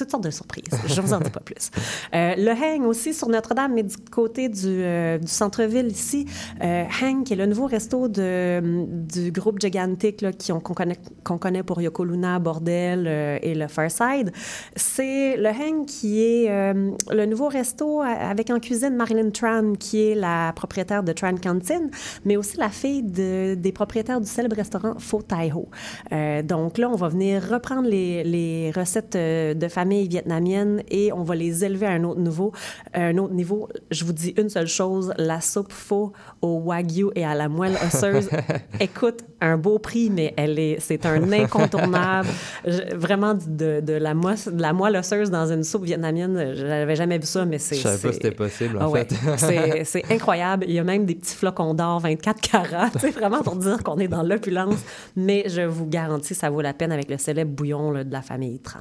toutes 0.00 0.10
sortes 0.10 0.24
de 0.24 0.30
surprises. 0.30 0.64
Je 0.86 1.00
ne 1.00 1.06
vous 1.06 1.12
en 1.14 1.20
dis 1.20 1.30
pas 1.30 1.40
plus. 1.40 1.70
Euh, 2.14 2.34
le 2.36 2.50
Hang 2.50 2.84
aussi 2.86 3.14
sur 3.14 3.28
Notre-Dame, 3.28 3.72
mais 3.74 3.82
du 3.82 3.96
côté 4.10 4.48
du, 4.48 4.66
euh, 4.66 5.18
du 5.18 5.26
centre-ville 5.28 5.86
ici. 5.88 6.26
Euh, 6.62 6.84
Hang, 7.02 7.24
qui 7.24 7.32
est 7.34 7.36
le 7.36 7.46
nouveau 7.46 7.66
resto 7.66 8.08
du 8.08 9.32
groupe 9.32 9.60
Gigantic 9.60 10.24
qu'on 10.48 10.60
connaît, 10.74 10.98
qu'on 11.24 11.38
connaît 11.38 11.62
pour 11.62 11.80
Yoko 11.80 12.04
Luna, 12.04 12.38
Bordel 12.38 13.04
euh, 13.06 13.38
et 13.42 13.54
le 13.54 13.68
Farside. 13.68 14.32
C'est 14.76 15.36
le 15.36 15.48
Hang 15.48 15.86
qui 15.86 16.22
est 16.22 16.48
le 16.50 17.26
nouveau 17.26 17.48
resto 17.48 18.00
avec 18.00 18.50
en 18.50 18.58
cuisine 18.58 18.94
Marilyn 18.96 19.30
Tran, 19.30 19.74
qui 19.78 20.10
est 20.10 20.14
la 20.14 20.52
propriétaire 20.54 21.02
de 21.02 21.12
Tran 21.12 21.34
Canteen, 21.36 21.90
mais 22.24 22.36
aussi 22.36 22.56
la 22.56 22.68
fille 22.68 23.02
de- 23.02 23.54
des 23.54 23.72
propriétaires 23.72 24.20
du 24.20 24.26
célèbre 24.28 24.56
restaurant 24.56 24.94
Pho 24.98 25.22
Tai 25.22 25.52
Ho. 25.54 25.68
Euh, 26.12 26.42
donc 26.42 26.78
là, 26.78 26.88
on 26.90 26.96
va 26.96 27.08
venir 27.08 27.42
reprendre 27.50 27.88
les, 27.88 28.72
recettes 28.74 29.16
de 29.16 29.68
famille 29.68 29.89
vietnamienne 29.90 30.82
et 30.90 31.12
on 31.12 31.22
va 31.22 31.34
les 31.34 31.64
élever 31.64 31.86
à 31.86 31.90
un 31.90 32.04
autre 32.04 32.20
niveau. 32.20 32.52
Un 32.94 33.16
autre 33.18 33.34
niveau, 33.34 33.68
je 33.90 34.04
vous 34.04 34.12
dis 34.12 34.34
une 34.36 34.48
seule 34.48 34.66
chose, 34.66 35.12
la 35.18 35.40
soupe 35.40 35.72
pho 35.72 36.12
au 36.42 36.60
wagyu 36.60 37.08
et 37.14 37.24
à 37.24 37.34
la 37.34 37.48
moelle 37.48 37.76
osseuse. 37.86 38.28
Écoute, 38.80 39.20
un 39.40 39.56
beau 39.56 39.78
prix, 39.78 40.10
mais 40.10 40.34
elle 40.36 40.58
est, 40.58 40.78
c'est 40.80 41.06
un 41.06 41.32
incontournable. 41.32 42.28
Je- 42.66 42.94
vraiment 42.94 43.34
de, 43.34 43.80
de 43.80 43.92
la 43.94 44.14
moelle, 44.14 44.38
de 44.46 44.60
la 44.60 44.72
moelle 44.72 44.96
osseuse 44.96 45.30
dans 45.30 45.50
une 45.50 45.64
soupe 45.64 45.84
vietnamienne, 45.84 46.54
je 46.54 46.66
n'avais 46.66 46.96
jamais 46.96 47.18
vu 47.18 47.26
ça, 47.26 47.44
mais 47.44 47.58
c'est... 47.58 47.76
Je 47.76 47.82
savais 47.82 47.98
pas 47.98 48.08
si 48.08 48.14
c'était 48.14 48.30
possible, 48.30 48.76
en 48.78 48.80
ah 48.82 48.88
ouais. 48.88 49.06
fait. 49.06 49.36
c'est, 49.36 49.84
c'est 49.84 50.12
incroyable. 50.12 50.64
Il 50.68 50.74
y 50.74 50.78
a 50.78 50.84
même 50.84 51.04
des 51.06 51.14
petits 51.14 51.34
flocons 51.36 51.74
d'or 51.74 52.00
24 52.00 52.40
carats, 52.40 52.90
c'est 52.98 53.10
vraiment 53.10 53.42
pour 53.42 53.56
dire 53.56 53.82
qu'on 53.82 53.98
est 53.98 54.08
dans 54.08 54.22
l'opulence. 54.22 54.78
Mais 55.16 55.44
je 55.46 55.62
vous 55.62 55.86
garantis, 55.86 56.34
ça 56.34 56.50
vaut 56.50 56.60
la 56.60 56.72
peine 56.74 56.92
avec 56.92 57.10
le 57.10 57.18
célèbre 57.18 57.52
bouillon 57.52 57.90
là, 57.90 58.04
de 58.04 58.12
la 58.12 58.22
famille 58.22 58.58
Tran. 58.60 58.80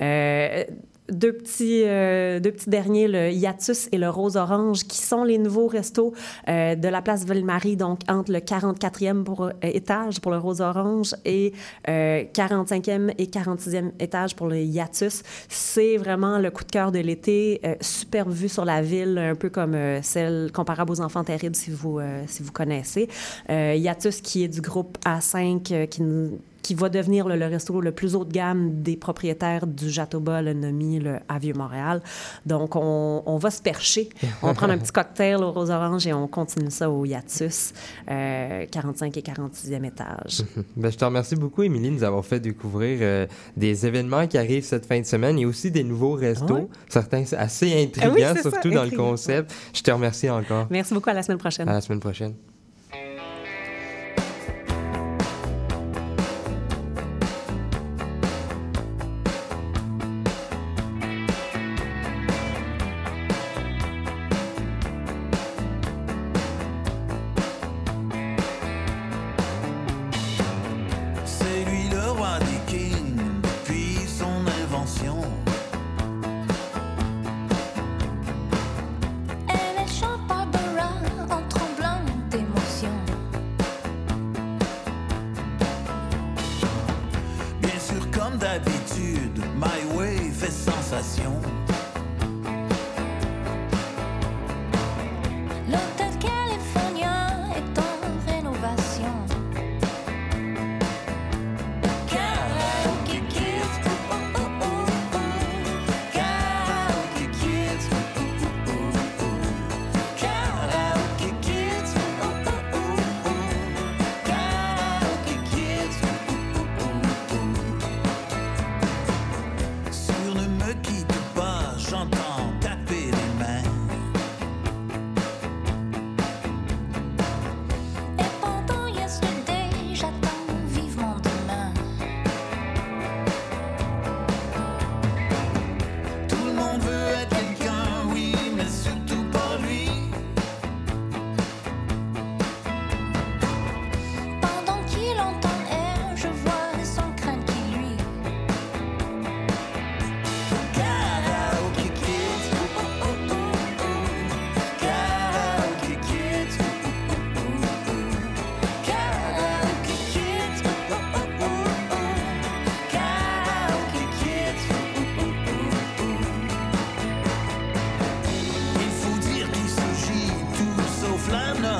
Euh, 0.00 0.23
deux 1.10 1.32
petits, 1.34 1.82
euh, 1.84 2.40
deux 2.40 2.52
petits 2.52 2.70
derniers, 2.70 3.08
le 3.08 3.30
Hiatus 3.30 3.88
et 3.92 3.98
le 3.98 4.08
Rose 4.08 4.36
Orange, 4.36 4.84
qui 4.84 4.98
sont 4.98 5.22
les 5.22 5.36
nouveaux 5.36 5.66
restos 5.66 6.14
euh, 6.48 6.74
de 6.74 6.88
la 6.88 7.02
place 7.02 7.24
Ville-Marie, 7.26 7.76
donc 7.76 8.00
entre 8.08 8.32
le 8.32 8.38
44e 8.38 9.22
pour, 9.22 9.44
euh, 9.44 9.50
étage 9.62 10.20
pour 10.20 10.32
le 10.32 10.38
Rose 10.38 10.60
Orange 10.60 11.14
et 11.24 11.52
euh, 11.88 12.24
45e 12.32 13.12
et 13.18 13.26
46e 13.26 13.92
étage 14.00 14.34
pour 14.34 14.46
le 14.46 14.58
Hiatus. 14.58 15.22
C'est 15.48 15.98
vraiment 15.98 16.38
le 16.38 16.50
coup 16.50 16.64
de 16.64 16.70
cœur 16.70 16.90
de 16.90 17.00
l'été, 17.00 17.60
euh, 17.64 17.74
super 17.80 18.28
vue 18.28 18.48
sur 18.48 18.64
la 18.64 18.80
ville, 18.80 19.18
un 19.18 19.34
peu 19.34 19.50
comme 19.50 19.74
euh, 19.74 20.00
celle 20.02 20.50
comparable 20.52 20.92
aux 20.92 21.00
Enfants 21.02 21.24
Terribles, 21.24 21.56
si 21.56 21.70
vous, 21.70 21.98
euh, 21.98 22.22
si 22.26 22.42
vous 22.42 22.52
connaissez. 22.52 23.08
Euh, 23.50 23.74
Hiatus, 23.74 24.22
qui 24.22 24.44
est 24.44 24.48
du 24.48 24.62
groupe 24.62 24.96
A5, 25.04 25.72
euh, 25.72 25.86
qui 25.86 26.02
nous 26.02 26.38
qui 26.64 26.74
va 26.74 26.88
devenir 26.88 27.28
le, 27.28 27.36
le 27.36 27.44
resto 27.46 27.80
le 27.80 27.92
plus 27.92 28.16
haut 28.16 28.24
de 28.24 28.32
gamme 28.32 28.82
des 28.82 28.96
propriétaires 28.96 29.66
du 29.66 29.90
Jatoba, 29.90 30.40
le 30.40 30.54
Nomi, 30.54 30.98
le 30.98 31.18
à 31.28 31.38
Vieux-Montréal. 31.38 32.00
Donc, 32.46 32.74
on, 32.74 33.22
on 33.26 33.36
va 33.36 33.50
se 33.50 33.60
percher. 33.60 34.08
On 34.42 34.46
va 34.46 34.54
prendre 34.54 34.72
un 34.72 34.78
petit 34.78 34.90
cocktail 34.90 35.36
au 35.36 35.52
rose 35.52 35.70
orange 35.70 36.06
et 36.06 36.14
on 36.14 36.26
continue 36.26 36.70
ça 36.70 36.90
au 36.90 37.04
Yatus, 37.04 37.74
euh, 38.10 38.64
45 38.70 39.16
et 39.16 39.20
46e 39.20 39.84
étage. 39.84 40.42
Ben, 40.76 40.90
je 40.90 40.96
te 40.96 41.04
remercie 41.04 41.36
beaucoup, 41.36 41.62
Émilie, 41.62 41.90
de 41.90 41.94
nous 41.96 42.04
avoir 42.04 42.24
fait 42.24 42.40
découvrir 42.40 42.98
euh, 43.02 43.26
des 43.56 43.86
événements 43.86 44.26
qui 44.26 44.38
arrivent 44.38 44.64
cette 44.64 44.86
fin 44.86 44.98
de 44.98 45.04
semaine 45.06 45.38
et 45.38 45.44
aussi 45.46 45.70
des 45.70 45.84
nouveaux 45.84 46.14
restos. 46.14 46.46
Ah 46.48 46.60
ouais? 46.60 46.68
Certains 46.88 47.24
c'est 47.26 47.36
assez 47.36 47.82
intrigants, 47.82 48.14
Ah 48.26 48.32
oui, 48.32 48.42
ça, 48.42 48.50
surtout 48.50 48.70
dans 48.70 48.84
le 48.84 48.90
concept. 48.90 49.54
Je 49.74 49.82
te 49.82 49.90
remercie 49.90 50.30
encore. 50.30 50.66
Merci 50.70 50.94
beaucoup. 50.94 51.10
À 51.10 51.14
la 51.14 51.22
semaine 51.22 51.38
prochaine. 51.38 51.68
À 51.68 51.74
la 51.74 51.80
semaine 51.80 52.00
prochaine. 52.00 52.34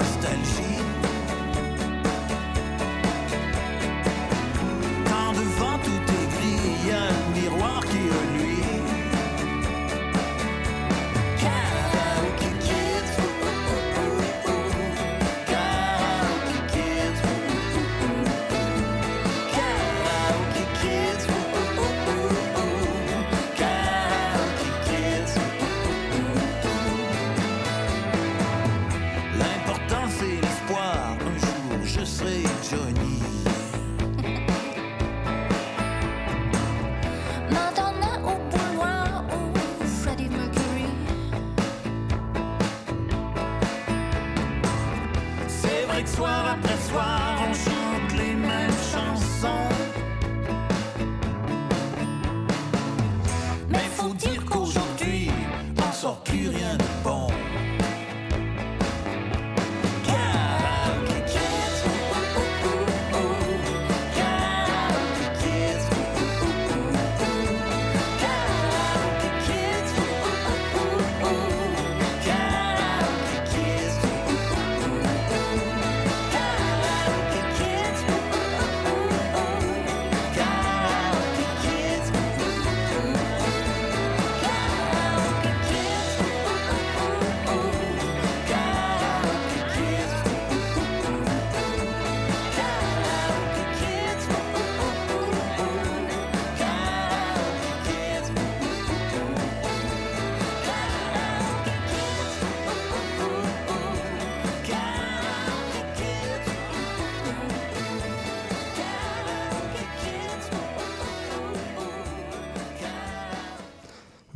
nostalgie. 0.04 0.73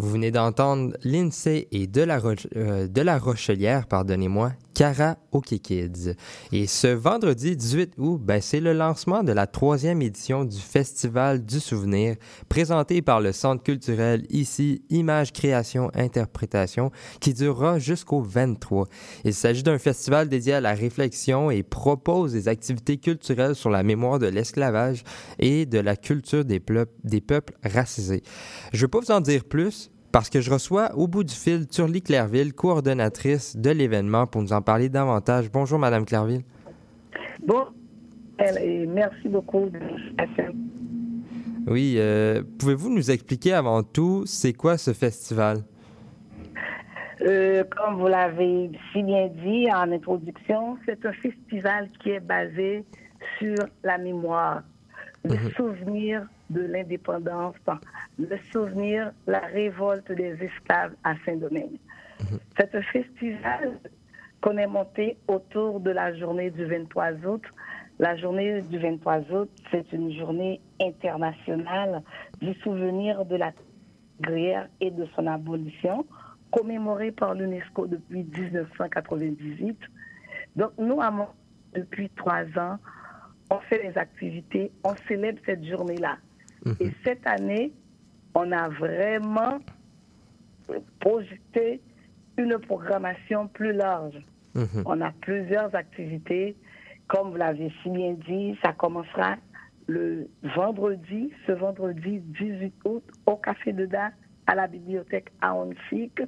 Vous 0.09 0.15
venez 0.15 0.31
d'entendre 0.31 0.97
l'INSEE 1.05 1.69
et 1.71 1.87
de 1.87 2.01
la, 2.01 2.19
euh, 2.57 2.89
de 2.89 3.03
la 3.03 3.19
Rochelière, 3.19 3.87
pardonnez-moi, 3.87 4.53
Karaoke 4.79 5.59
Kids. 5.59 6.15
Et 6.53 6.69
ce 6.69 6.87
vendredi 6.87 7.57
18 7.57 7.95
août, 7.99 8.21
ben, 8.23 8.41
c'est 8.41 8.61
le 8.61 8.73
lancement 8.73 9.25
de 9.25 9.33
la 9.33 9.49
troisième 9.49 10.03
édition 10.03 10.45
du 10.45 10.57
Festival 10.57 11.45
du 11.45 11.59
Souvenir, 11.59 12.15
présenté 12.49 13.03
par 13.03 13.21
le 13.21 13.33
Centre 13.33 13.65
culturel 13.65 14.25
ici, 14.31 14.85
Images, 14.89 15.33
Création, 15.33 15.91
Interprétation, 15.95 16.93
qui 17.19 17.35
durera 17.35 17.81
jusqu'au 17.81 18.21
23. 18.21 18.87
Il 19.25 19.35
s'agit 19.35 19.65
d'un 19.65 19.79
festival 19.79 20.29
dédié 20.29 20.53
à 20.53 20.61
la 20.61 20.75
réflexion 20.75 21.51
et 21.51 21.65
propose 21.65 22.35
des 22.35 22.47
activités 22.47 22.99
culturelles 22.99 23.57
sur 23.57 23.71
la 23.71 23.83
mémoire 23.83 24.21
de 24.21 24.29
l'esclavage 24.29 25.03
et 25.41 25.67
de 25.67 25.81
la 25.81 25.97
culture 25.97 26.45
des, 26.45 26.63
des 27.03 27.21
peuples 27.21 27.55
racisés. 27.65 28.23
Je 28.73 28.77
ne 28.77 28.83
vais 28.83 28.89
pas 28.89 29.01
vous 29.01 29.11
en 29.11 29.21
dire 29.21 29.43
plus? 29.43 29.91
Parce 30.13 30.31
que 30.31 30.41
je 30.41 30.51
reçois 30.51 30.95
au 30.95 31.07
bout 31.07 31.25
du 31.25 31.35
fil 31.35 31.67
Turly 31.67 32.03
Clairville, 32.03 32.53
coordonnatrice 32.55 33.57
de 33.57 33.71
l'événement, 33.71 34.27
pour 34.27 34.43
nous 34.43 34.53
en 34.53 34.63
parler 34.63 34.89
davantage. 34.89 35.51
Bonjour, 35.51 35.79
Madame 35.79 36.05
Clairville. 36.05 36.43
Bon, 37.47 37.65
et 38.61 38.87
merci 38.87 39.29
beaucoup. 39.29 39.71
Oui, 41.67 41.97
euh, 41.99 42.43
pouvez-vous 42.59 42.89
nous 42.91 43.11
expliquer 43.11 43.53
avant 43.53 43.83
tout, 43.83 44.25
c'est 44.27 44.55
quoi 44.55 44.79
ce 44.79 44.93
festival? 44.93 45.59
Euh, 47.21 47.65
comme 47.77 48.01
vous 48.01 48.07
l'avez 48.07 48.71
si 48.93 49.03
bien 49.03 49.29
dit 49.29 49.67
en 49.73 49.91
introduction, 49.93 50.79
c'est 50.87 51.05
un 51.05 51.13
festival 51.13 51.91
qui 52.01 52.11
est 52.11 52.21
basé 52.21 52.85
sur 53.39 53.57
la 53.83 53.99
mémoire, 53.99 54.63
le 55.25 55.35
Mhm. 55.35 55.51
souvenir 55.57 56.27
de 56.49 56.61
l'indépendance, 56.63 57.57
le 58.19 58.37
souvenir 58.53 59.13
la 59.27 59.41
révolte 59.41 60.11
des 60.13 60.37
esclaves 60.43 60.95
à 61.05 61.15
Saint-Domingue. 61.25 61.79
C'est 62.59 62.75
un 62.75 62.83
festival 62.83 63.79
qu'on 64.41 64.57
est 64.57 64.67
monté 64.67 65.17
autour 65.29 65.81
de 65.81 65.91
la 65.91 66.15
journée 66.17 66.51
du 66.51 66.65
23 66.65 67.13
août. 67.27 67.43
La 67.99 68.17
journée 68.17 68.63
du 68.63 68.79
23 68.79 69.21
août, 69.33 69.51
c'est 69.71 69.93
une 69.93 70.13
journée 70.13 70.61
internationale 70.81 72.03
du 72.41 72.55
souvenir 72.55 73.25
de 73.25 73.37
la 73.37 73.53
guerre 74.21 74.69
et 74.81 74.91
de 74.91 75.07
son 75.15 75.27
abolition, 75.27 76.05
commémorée 76.51 77.13
par 77.13 77.35
l'UNESCO 77.35 77.87
depuis 77.87 78.25
1998. 78.25 79.79
Donc, 80.57 80.73
nous, 80.79 81.01
à 81.01 81.13
depuis 81.75 82.11
trois 82.11 82.45
ans, 82.57 82.79
on 83.51 83.59
fait 83.61 83.79
des 83.79 83.97
activités, 83.97 84.73
on 84.85 84.95
célèbre 85.07 85.41
cette 85.45 85.65
journée-là. 85.65 86.17
Et 86.81 86.91
cette 87.05 87.27
année, 87.27 87.73
on 88.39 88.53
a 88.53 88.69
vraiment 88.69 89.59
projeté 91.01 91.81
une 92.37 92.59
programmation 92.59 93.49
plus 93.49 93.73
large. 93.73 94.21
Mhm. 94.55 94.83
On 94.87 95.01
a 95.01 95.13
plusieurs 95.21 95.75
activités. 95.75 96.57
Comme 97.09 97.31
vous 97.31 97.37
l'avez 97.37 97.73
si 97.83 97.91
bien 97.91 98.15
dit, 98.29 98.57
ça 98.63 98.73
commencera 98.73 99.37
le 99.87 100.29
vendredi, 100.55 101.33
ce 101.47 101.53
vendredi 101.53 102.21
18 102.21 102.75
août, 102.85 103.03
au 103.27 103.37
Café 103.37 103.73
de 103.73 103.87
Da, 103.87 104.11
à 104.47 104.55
la 104.55 104.67
bibliothèque 104.67 105.33
Aonsic. 105.41 106.21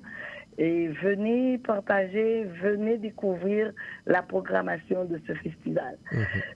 Et 0.59 0.88
venez 0.88 1.59
partager, 1.59 2.44
venez 2.62 2.99
découvrir 2.99 3.73
la 4.07 4.23
programmation 4.23 5.05
de 5.05 5.20
ce 5.27 5.35
festival. 5.35 5.96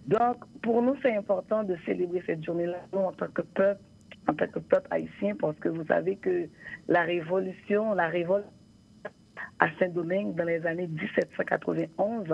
Donc, 0.07 0.45
pour 0.63 0.83
nous, 0.83 0.97
c'est 1.03 1.17
important 1.17 1.63
de 1.63 1.77
célébrer 1.87 2.23
cette 2.27 2.45
journée-là, 2.45 2.81
nous, 2.93 3.01
en 3.01 3.13
tant 3.13 3.29
que 3.29 3.43
peuple, 3.43 3.81
en 4.29 4.35
tant 4.35 4.47
que 4.49 4.59
peuple 4.59 4.89
haïtien, 4.91 5.35
parce 5.39 5.59
que 5.59 5.69
vous 5.69 5.85
savez 5.87 6.17
que 6.17 6.49
la 6.89 7.03
révolution, 7.03 7.95
la 7.95 8.09
révolte 8.09 8.47
à 9.59 9.69
Saint-Domingue 9.79 10.35
dans 10.35 10.45
les 10.45 10.65
années 10.67 10.87
1791, 10.89 12.29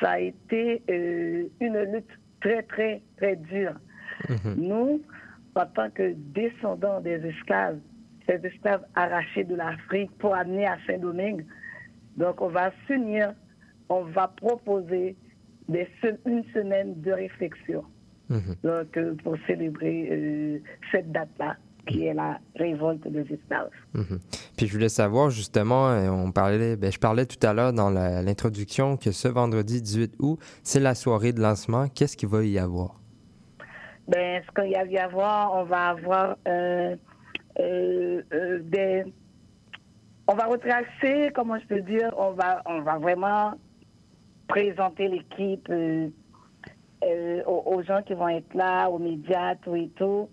ça 0.00 0.10
a 0.10 0.18
été 0.20 0.82
euh, 0.88 1.44
une 1.60 1.78
lutte 1.92 2.10
très, 2.40 2.62
très, 2.64 3.02
très 3.16 3.36
dure. 3.36 3.74
Nous, 4.56 5.02
en 5.56 5.66
tant 5.66 5.90
que 5.90 6.12
descendants 6.16 7.00
des 7.00 7.24
esclaves, 7.26 7.78
ces 8.28 8.40
esclaves 8.46 8.84
arrachés 8.94 9.44
de 9.44 9.54
l'Afrique 9.56 10.10
pour 10.18 10.34
amener 10.34 10.66
à 10.66 10.78
Saint-Domingue, 10.86 11.44
donc 12.16 12.40
on 12.40 12.48
va 12.48 12.70
s'unir, 12.86 13.34
on 13.88 14.02
va 14.02 14.28
proposer 14.28 15.16
des 15.68 15.88
se- 16.02 16.18
une 16.28 16.44
semaine 16.52 17.00
de 17.00 17.12
réflexion 17.12 17.84
Mhm. 18.30 18.54
donc, 18.62 18.96
euh, 18.96 19.14
pour 19.24 19.36
célébrer 19.46 20.08
euh, 20.10 20.58
cette 20.92 21.10
date-là, 21.10 21.56
qui 21.86 22.06
est 22.06 22.14
la 22.14 22.38
révolte 22.56 23.06
des 23.08 23.22
esclaves. 23.22 23.70
Mhm. 23.94 24.20
Puis 24.56 24.66
je 24.66 24.72
voulais 24.72 24.88
savoir 24.88 25.30
justement, 25.30 25.88
euh, 25.88 26.08
on 26.08 26.30
parlait, 26.30 26.76
ben, 26.76 26.92
je 26.92 26.98
parlais 26.98 27.26
tout 27.26 27.44
à 27.44 27.52
l'heure 27.52 27.72
dans 27.72 27.90
l'introduction 27.90 28.96
que 28.96 29.10
ce 29.10 29.26
vendredi 29.26 29.82
18 29.82 30.14
août, 30.20 30.38
c'est 30.62 30.78
la 30.78 30.94
soirée 30.94 31.32
de 31.32 31.40
lancement. 31.40 31.88
Qu'est-ce 31.88 32.16
qu'il 32.16 32.28
va 32.28 32.44
y 32.44 32.58
avoir? 32.58 33.00
Ben, 34.06 34.42
ce 34.46 34.60
qu'il 34.60 34.70
y 34.70 34.76
a 34.76 34.84
y 34.84 34.98
avoir, 34.98 35.54
on 35.54 35.64
va 35.64 35.88
avoir 35.88 36.36
euh, 36.46 36.96
des. 37.58 39.04
On 40.28 40.34
va 40.34 40.44
retracer, 40.44 41.30
comment 41.34 41.58
je 41.58 41.66
peux 41.66 41.80
dire, 41.80 42.14
on 42.16 42.30
va, 42.32 42.62
on 42.66 42.82
va 42.82 42.98
vraiment 42.98 43.54
présenter 44.46 45.08
l'équipe 45.08 45.68
euh, 47.04 47.42
aux, 47.46 47.62
aux 47.74 47.82
gens 47.82 48.02
qui 48.02 48.14
vont 48.14 48.28
être 48.28 48.52
là, 48.54 48.88
aux 48.88 48.98
médias, 48.98 49.54
tout 49.56 49.74
et 49.76 49.88
tout. 49.96 50.28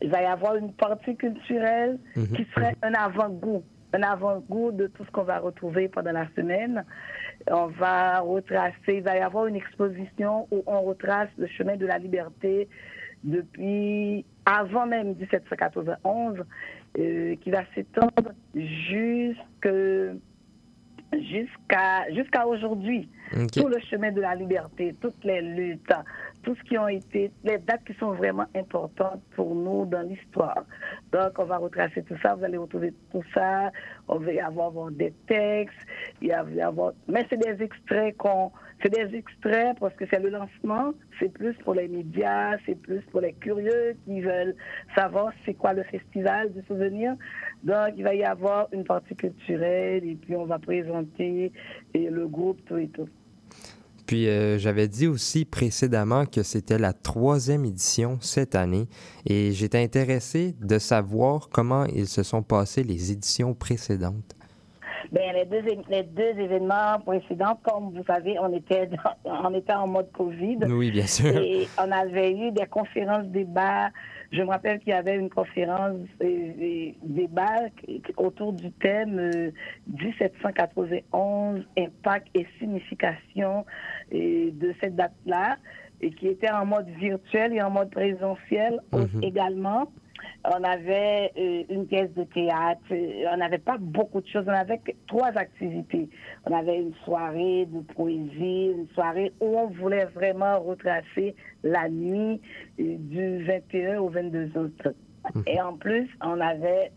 Il 0.00 0.10
va 0.10 0.22
y 0.22 0.26
avoir 0.26 0.56
une 0.56 0.72
partie 0.72 1.16
culturelle 1.16 1.98
Mhm. 2.16 2.26
qui 2.36 2.46
serait 2.54 2.76
un 2.82 2.94
avant-goût, 2.94 3.62
un 3.92 4.02
avant-goût 4.02 4.72
de 4.72 4.86
tout 4.86 5.04
ce 5.04 5.10
qu'on 5.10 5.22
va 5.24 5.38
retrouver 5.38 5.88
pendant 5.88 6.12
la 6.12 6.26
semaine. 6.36 6.84
On 7.50 7.66
va 7.66 8.20
retracer, 8.20 8.94
il 8.96 9.02
va 9.02 9.16
y 9.16 9.20
avoir 9.20 9.46
une 9.46 9.56
exposition 9.56 10.46
où 10.50 10.62
on 10.66 10.82
retrace 10.82 11.28
le 11.38 11.46
chemin 11.46 11.76
de 11.76 11.86
la 11.86 11.98
liberté 11.98 12.68
depuis 13.24 14.24
avant 14.44 14.86
même 14.86 15.14
1791, 15.14 16.44
euh, 16.98 17.36
qui 17.36 17.50
va 17.50 17.62
s'étendre 17.74 18.32
jusque 18.54 19.68
jusqu'à 21.12 22.10
jusqu'à 22.12 22.46
aujourd'hui. 22.46 23.08
Tout 23.54 23.68
le 23.68 23.78
chemin 23.90 24.10
de 24.10 24.22
la 24.22 24.34
liberté, 24.34 24.94
toutes 25.00 25.22
les 25.22 25.42
luttes, 25.42 25.92
tout 26.42 26.54
ce 26.54 26.62
qui 26.62 26.78
ont 26.78 26.88
été, 26.88 27.30
les 27.44 27.58
dates 27.58 27.84
qui 27.84 27.92
sont 27.94 28.12
vraiment 28.12 28.46
importantes 28.54 29.20
pour 29.36 29.54
nous 29.54 29.84
dans 29.84 30.00
l'histoire. 30.00 30.64
Donc, 31.12 31.38
on 31.38 31.44
va 31.44 31.58
retracer 31.58 32.02
tout 32.02 32.16
ça, 32.22 32.34
vous 32.34 32.44
allez 32.44 32.56
retrouver 32.56 32.94
tout 33.12 33.22
ça. 33.34 33.70
On 34.08 34.18
va 34.18 34.32
y 34.32 34.40
avoir 34.40 34.90
des 34.90 35.12
textes, 35.26 35.76
il 36.22 36.30
va 36.30 36.44
y 36.50 36.60
avoir, 36.62 36.92
mais 37.06 37.26
c'est 37.28 37.36
des 37.36 37.62
extraits 37.62 38.16
qu'on, 38.16 38.50
c'est 38.82 38.90
des 38.90 39.14
extraits 39.16 39.76
parce 39.78 39.94
que 39.94 40.04
c'est 40.08 40.20
le 40.20 40.30
lancement, 40.30 40.92
c'est 41.18 41.32
plus 41.32 41.54
pour 41.64 41.74
les 41.74 41.88
médias, 41.88 42.56
c'est 42.64 42.76
plus 42.76 43.02
pour 43.10 43.20
les 43.20 43.32
curieux 43.34 43.96
qui 44.04 44.20
veulent 44.20 44.54
savoir 44.94 45.32
c'est 45.44 45.54
quoi 45.54 45.72
le 45.72 45.82
festival 45.84 46.52
du 46.52 46.62
souvenir. 46.66 47.14
Donc, 47.64 47.94
il 47.96 48.04
va 48.04 48.14
y 48.14 48.22
avoir 48.24 48.68
une 48.72 48.84
partie 48.84 49.14
culturelle 49.16 50.04
et 50.04 50.14
puis 50.14 50.36
on 50.36 50.44
va 50.46 50.58
présenter 50.58 51.52
et 51.94 52.08
le 52.10 52.26
groupe, 52.28 52.58
tout 52.66 52.78
et 52.78 52.88
tout. 52.88 53.08
Puis 54.06 54.26
euh, 54.28 54.56
j'avais 54.58 54.88
dit 54.88 55.06
aussi 55.06 55.44
précédemment 55.44 56.24
que 56.24 56.42
c'était 56.42 56.78
la 56.78 56.94
troisième 56.94 57.66
édition 57.66 58.16
cette 58.22 58.54
année 58.54 58.86
et 59.26 59.52
j'étais 59.52 59.82
intéressé 59.82 60.54
de 60.60 60.78
savoir 60.78 61.50
comment 61.50 61.84
ils 61.84 62.06
se 62.06 62.22
sont 62.22 62.42
passées 62.42 62.84
les 62.84 63.12
éditions 63.12 63.52
précédentes. 63.54 64.34
Ben, 65.12 65.32
les, 65.34 65.44
deux, 65.46 65.62
les 65.90 66.02
deux 66.02 66.40
événements 66.40 66.98
précédents, 67.04 67.58
comme 67.62 67.94
vous 67.94 68.04
savez, 68.06 68.38
on 68.38 68.52
était, 68.54 68.86
dans- 68.88 69.44
on 69.44 69.54
était 69.54 69.72
en 69.74 69.86
mode 69.86 70.10
Covid. 70.12 70.58
Oui, 70.68 70.90
bien 70.90 71.06
sûr. 71.06 71.34
Et 71.36 71.66
on 71.78 71.90
avait 71.90 72.32
eu 72.32 72.50
des 72.52 72.66
conférences 72.66 73.26
débats. 73.26 73.88
Je 74.30 74.42
me 74.42 74.48
rappelle 74.48 74.78
qu'il 74.80 74.90
y 74.90 74.92
avait 74.92 75.16
une 75.16 75.30
conférence 75.30 76.06
euh, 76.22 76.26
euh, 76.60 76.90
débat 77.02 77.68
autour 78.16 78.52
du 78.52 78.70
thème 78.72 79.18
euh, 79.18 79.50
1791, 79.86 81.64
impact 81.78 82.28
et 82.34 82.46
signification 82.58 83.64
euh, 84.12 84.50
de 84.52 84.74
cette 84.80 84.96
date-là, 84.96 85.56
et 86.00 86.10
qui 86.10 86.28
était 86.28 86.50
en 86.50 86.66
mode 86.66 86.88
virtuel 87.00 87.54
et 87.54 87.62
en 87.62 87.70
mode 87.70 87.90
présentiel 87.90 88.80
Mhm. 88.92 89.22
également. 89.22 89.90
On 90.44 90.62
avait 90.64 91.32
euh, 91.36 91.62
une 91.68 91.86
pièce 91.86 92.12
de 92.14 92.24
théâtre, 92.24 92.80
euh, 92.92 93.24
on 93.32 93.36
n'avait 93.36 93.58
pas 93.58 93.76
beaucoup 93.78 94.20
de 94.20 94.26
choses, 94.26 94.44
on 94.46 94.52
avait 94.52 94.80
trois 95.06 95.36
activités. 95.36 96.08
On 96.46 96.56
avait 96.56 96.78
une 96.78 96.94
soirée 97.04 97.66
de 97.66 97.80
poésie, 97.94 98.72
une 98.76 98.88
soirée 98.94 99.32
où 99.40 99.58
on 99.58 99.66
voulait 99.68 100.06
vraiment 100.06 100.60
retracer 100.60 101.34
la 101.62 101.88
nuit 101.88 102.40
euh, 102.80 102.96
du 102.98 103.44
21 103.44 103.98
au 103.98 104.08
22 104.08 104.58
août. 104.58 104.88
Et 105.46 105.60
en 105.60 105.76
plus, 105.76 106.08
on 106.22 106.40
avait 106.40 106.92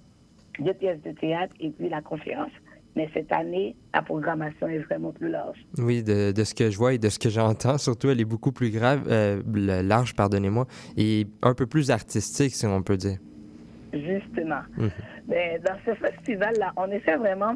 deux 0.59 0.73
pièces 0.73 1.01
de 1.01 1.11
théâtre 1.11 1.55
et 1.59 1.69
puis 1.69 1.89
la 1.89 2.01
conférence. 2.01 2.51
Mais 2.95 3.09
cette 3.13 3.31
année, 3.31 3.75
la 3.93 4.01
programmation 4.01 4.67
est 4.67 4.79
vraiment 4.79 5.11
plus 5.11 5.29
large. 5.29 5.57
Oui, 5.77 6.03
de, 6.03 6.31
de 6.33 6.43
ce 6.43 6.53
que 6.53 6.69
je 6.69 6.77
vois 6.77 6.93
et 6.93 6.97
de 6.97 7.07
ce 7.09 7.19
que 7.19 7.29
j'entends, 7.29 7.77
surtout, 7.87 8.09
elle 8.09 8.19
est 8.19 8.25
beaucoup 8.25 8.51
plus 8.51 8.69
grave, 8.69 9.03
euh, 9.09 9.41
large, 9.81 10.15
pardonnez-moi, 10.15 10.67
et 10.97 11.25
un 11.41 11.53
peu 11.53 11.65
plus 11.67 11.89
artistique, 11.89 12.53
si 12.53 12.65
on 12.65 12.81
peut 12.83 12.97
dire. 12.97 13.17
Justement. 13.93 14.61
Mhm. 14.77 14.89
Mais 15.27 15.59
dans 15.65 15.75
ce 15.85 15.93
festival-là, 15.95 16.73
on 16.77 16.89
essaie 16.91 17.15
vraiment 17.17 17.55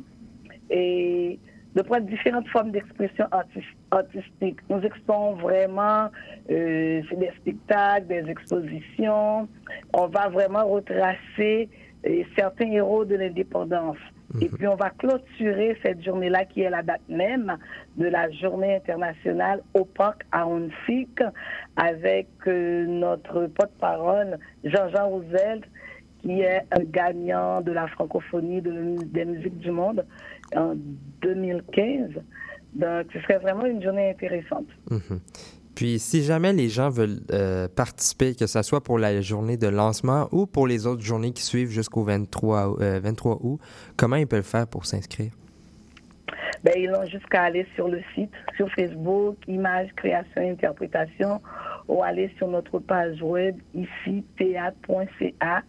et, 0.69 1.39
de 1.75 1.81
prendre 1.81 2.05
différentes 2.07 2.47
formes 2.49 2.71
d'expression 2.71 3.25
artis- 3.31 3.63
artistique. 3.91 4.59
Nous 4.69 4.79
exposons 4.81 5.35
vraiment 5.35 6.09
euh, 6.49 7.01
c'est 7.09 7.19
des 7.19 7.31
spectacles, 7.41 8.07
des 8.07 8.29
expositions. 8.29 9.47
On 9.93 10.07
va 10.07 10.29
vraiment 10.29 10.65
retracer 10.65 11.69
euh, 12.07 12.23
certains 12.37 12.71
héros 12.71 13.03
de 13.05 13.15
l'indépendance. 13.15 13.97
Et 14.41 14.49
puis 14.49 14.67
on 14.67 14.75
va 14.75 14.89
clôturer 14.89 15.77
cette 15.83 16.03
journée-là 16.03 16.45
qui 16.45 16.61
est 16.61 16.69
la 16.69 16.83
date 16.83 17.01
même 17.09 17.57
de 17.97 18.07
la 18.07 18.29
journée 18.31 18.75
internationale 18.75 19.61
au 19.73 19.85
parc 19.85 20.23
à 20.31 20.47
Onsic 20.47 21.21
avec 21.75 22.27
euh, 22.47 22.85
notre 22.85 23.47
porte-parole 23.47 24.37
Jean-Jean 24.63 25.07
Roosevelt 25.09 25.63
qui 26.21 26.41
est 26.41 26.63
un 26.71 26.83
gagnant 26.83 27.61
de 27.61 27.71
la 27.71 27.87
francophonie 27.87 28.61
de, 28.61 28.95
des 29.05 29.25
musiques 29.25 29.59
du 29.59 29.71
monde 29.71 30.05
en 30.55 30.73
2015. 31.21 32.09
Donc, 32.73 33.05
ce 33.13 33.19
serait 33.21 33.37
vraiment 33.37 33.65
une 33.65 33.81
journée 33.81 34.09
intéressante. 34.09 34.67
Mhm. 34.89 35.19
Puis, 35.75 35.99
si 35.99 36.23
jamais 36.23 36.53
les 36.53 36.69
gens 36.69 36.89
veulent 36.89 37.19
euh, 37.31 37.67
participer, 37.67 38.33
que 38.33 38.47
ce 38.47 38.61
soit 38.61 38.81
pour 38.81 38.97
la 38.97 39.19
journée 39.21 39.57
de 39.57 39.67
lancement 39.67 40.29
ou 40.31 40.45
pour 40.45 40.67
les 40.67 40.87
autres 40.87 41.01
journées 41.03 41.33
qui 41.33 41.43
suivent 41.43 41.69
jusqu'au 41.69 42.03
23, 42.03 42.69
août- 42.69 42.77
euh, 42.81 42.99
23 43.03 43.39
août, 43.41 43.59
comment 43.97 44.15
ils 44.15 44.27
peuvent 44.27 44.43
faire 44.43 44.67
pour 44.67 44.85
s'inscrire? 44.85 45.31
Ben, 46.63 46.73
ils 46.77 46.89
ont 46.91 47.05
jusqu'à 47.05 47.43
aller 47.43 47.67
sur 47.75 47.87
le 47.89 48.01
site, 48.15 48.31
sur 48.55 48.71
Facebook, 48.71 49.35
Images, 49.47 49.89
Création, 49.97 50.41
Interprétation, 50.49 51.41
ou 51.87 52.01
aller 52.01 52.33
sur 52.37 52.47
notre 52.47 52.79
page 52.79 53.21
web 53.21 53.55
ici, 53.75 54.23
théâtre.ca. 54.37 55.61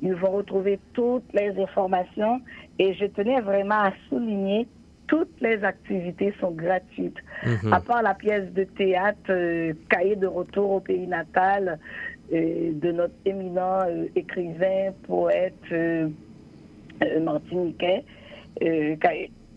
Ils 0.00 0.14
vont 0.14 0.30
retrouver 0.30 0.78
toutes 0.94 1.24
les 1.34 1.52
informations 1.60 2.40
et 2.78 2.94
je 2.94 3.06
tenais 3.06 3.40
vraiment 3.40 3.82
à 3.82 3.92
souligner 4.08 4.68
toutes 5.08 5.40
les 5.40 5.64
activités 5.64 6.32
sont 6.40 6.52
gratuites. 6.52 7.18
Mhm. 7.44 7.72
À 7.72 7.80
part 7.80 8.02
la 8.02 8.14
pièce 8.14 8.52
de 8.52 8.64
théâtre 8.64 9.30
euh, 9.30 9.72
Cahier 9.90 10.16
de 10.16 10.26
retour 10.26 10.70
au 10.70 10.80
pays 10.80 11.06
natal 11.06 11.78
euh, 12.32 12.72
de 12.72 12.92
notre 12.92 13.14
éminent 13.24 13.80
euh, 13.88 14.06
écrivain, 14.14 14.92
poète 15.06 15.54
euh, 15.72 16.08
martiniquais, 17.20 18.04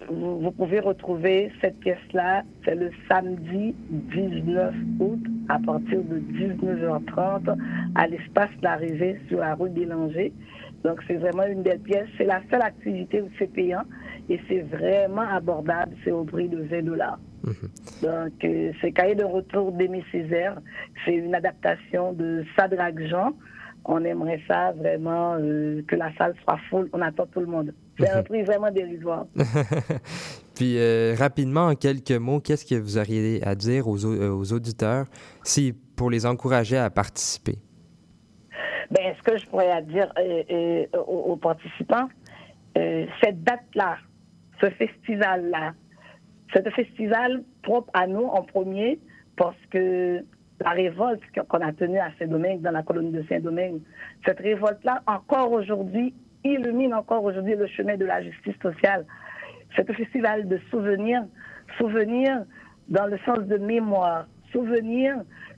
vous, 0.09 0.39
vous 0.39 0.51
pouvez 0.51 0.79
retrouver 0.79 1.51
cette 1.61 1.79
pièce-là, 1.79 2.43
c'est 2.65 2.75
le 2.75 2.91
samedi 3.09 3.75
19 3.89 4.73
août 4.99 5.19
à 5.49 5.59
partir 5.59 6.01
de 6.03 6.19
19h30 6.19 7.57
à 7.95 8.07
l'espace 8.07 8.49
Larrivée 8.61 9.19
sur 9.27 9.39
la 9.39 9.55
rue 9.55 9.69
Bélanger. 9.69 10.31
Donc 10.83 11.01
c'est 11.07 11.15
vraiment 11.15 11.45
une 11.45 11.61
belle 11.61 11.79
pièce. 11.79 12.07
C'est 12.17 12.25
la 12.25 12.41
seule 12.49 12.61
activité 12.61 13.21
où 13.21 13.29
c'est 13.37 13.51
payant 13.51 13.83
et 14.29 14.39
c'est 14.47 14.61
vraiment 14.61 15.21
abordable. 15.29 15.95
C'est 16.03 16.11
au 16.11 16.23
prix 16.23 16.47
de 16.49 16.61
20 16.61 16.83
dollars. 16.83 17.19
Donc 18.01 18.33
euh, 18.43 18.71
c'est 18.81 18.91
Cahier 18.91 19.15
de 19.15 19.23
retour 19.23 19.71
d'Aimé 19.71 20.03
Césaire. 20.11 20.57
C'est 21.05 21.15
une 21.15 21.33
adaptation 21.35 22.13
de 22.13 22.43
Sadrag 22.55 22.99
Jean. 23.07 23.33
On 23.85 24.03
aimerait 24.05 24.39
ça 24.47 24.73
vraiment 24.73 25.37
euh, 25.39 25.81
que 25.87 25.95
la 25.95 26.13
salle 26.15 26.35
soit 26.43 26.59
full. 26.69 26.87
On 26.93 27.01
attend 27.01 27.25
tout 27.25 27.39
le 27.39 27.47
monde. 27.47 27.73
C'est 27.99 28.09
un 28.09 28.21
prix 28.29 28.43
vraiment 28.43 28.69
dérisoire. 28.71 29.25
Puis, 30.55 30.77
euh, 30.77 31.15
rapidement, 31.17 31.67
en 31.67 31.75
quelques 31.75 32.11
mots, 32.11 32.39
qu'est-ce 32.39 32.65
que 32.65 32.75
vous 32.79 32.97
auriez 32.99 33.41
à 33.43 33.55
dire 33.55 33.87
aux, 33.87 34.05
au- 34.05 34.13
euh, 34.13 34.29
aux 34.29 34.53
auditeurs 34.53 35.07
si, 35.43 35.73
pour 35.95 36.11
les 36.11 36.27
encourager 36.27 36.77
à 36.77 36.89
participer? 36.91 37.55
Ben, 38.91 39.13
ce 39.17 39.23
que 39.23 39.37
je 39.37 39.47
pourrais 39.47 39.81
dire 39.83 40.11
aux, 40.93 41.31
aux 41.31 41.37
participants, 41.37 42.07
cette 42.75 43.43
date-là, 43.43 43.97
ce 44.61 44.69
festival-là, 44.69 45.73
c'est 46.53 46.65
un 46.67 46.71
festival 46.71 47.43
propre 47.63 47.89
à 47.93 48.07
nous 48.07 48.25
en 48.25 48.43
premier 48.43 48.99
parce 49.35 49.57
que 49.69 50.23
la 50.63 50.71
révolte 50.71 51.21
qu'on 51.47 51.59
a 51.59 51.73
tenue 51.73 51.97
à 51.97 52.11
Saint-Domingue, 52.19 52.61
dans 52.61 52.71
la 52.71 52.83
colonie 52.83 53.11
de 53.11 53.23
Saint-Domingue, 53.27 53.81
cette 54.25 54.39
révolte-là, 54.39 55.01
encore 55.07 55.51
aujourd'hui, 55.51 56.13
illumine 56.43 56.93
encore 56.93 57.23
aujourd'hui 57.23 57.55
le 57.55 57.67
chemin 57.67 57.97
de 57.97 58.05
la 58.05 58.21
justice 58.21 58.55
sociale. 58.61 59.05
C'est 59.75 59.89
un 59.89 59.93
festival 59.93 60.47
de 60.47 60.59
souvenirs, 60.69 61.23
souvenirs 61.77 62.43
dans 62.89 63.05
le 63.07 63.17
sens 63.25 63.39
de 63.39 63.57
mémoire. 63.57 64.27
Souvenir, 64.51 65.15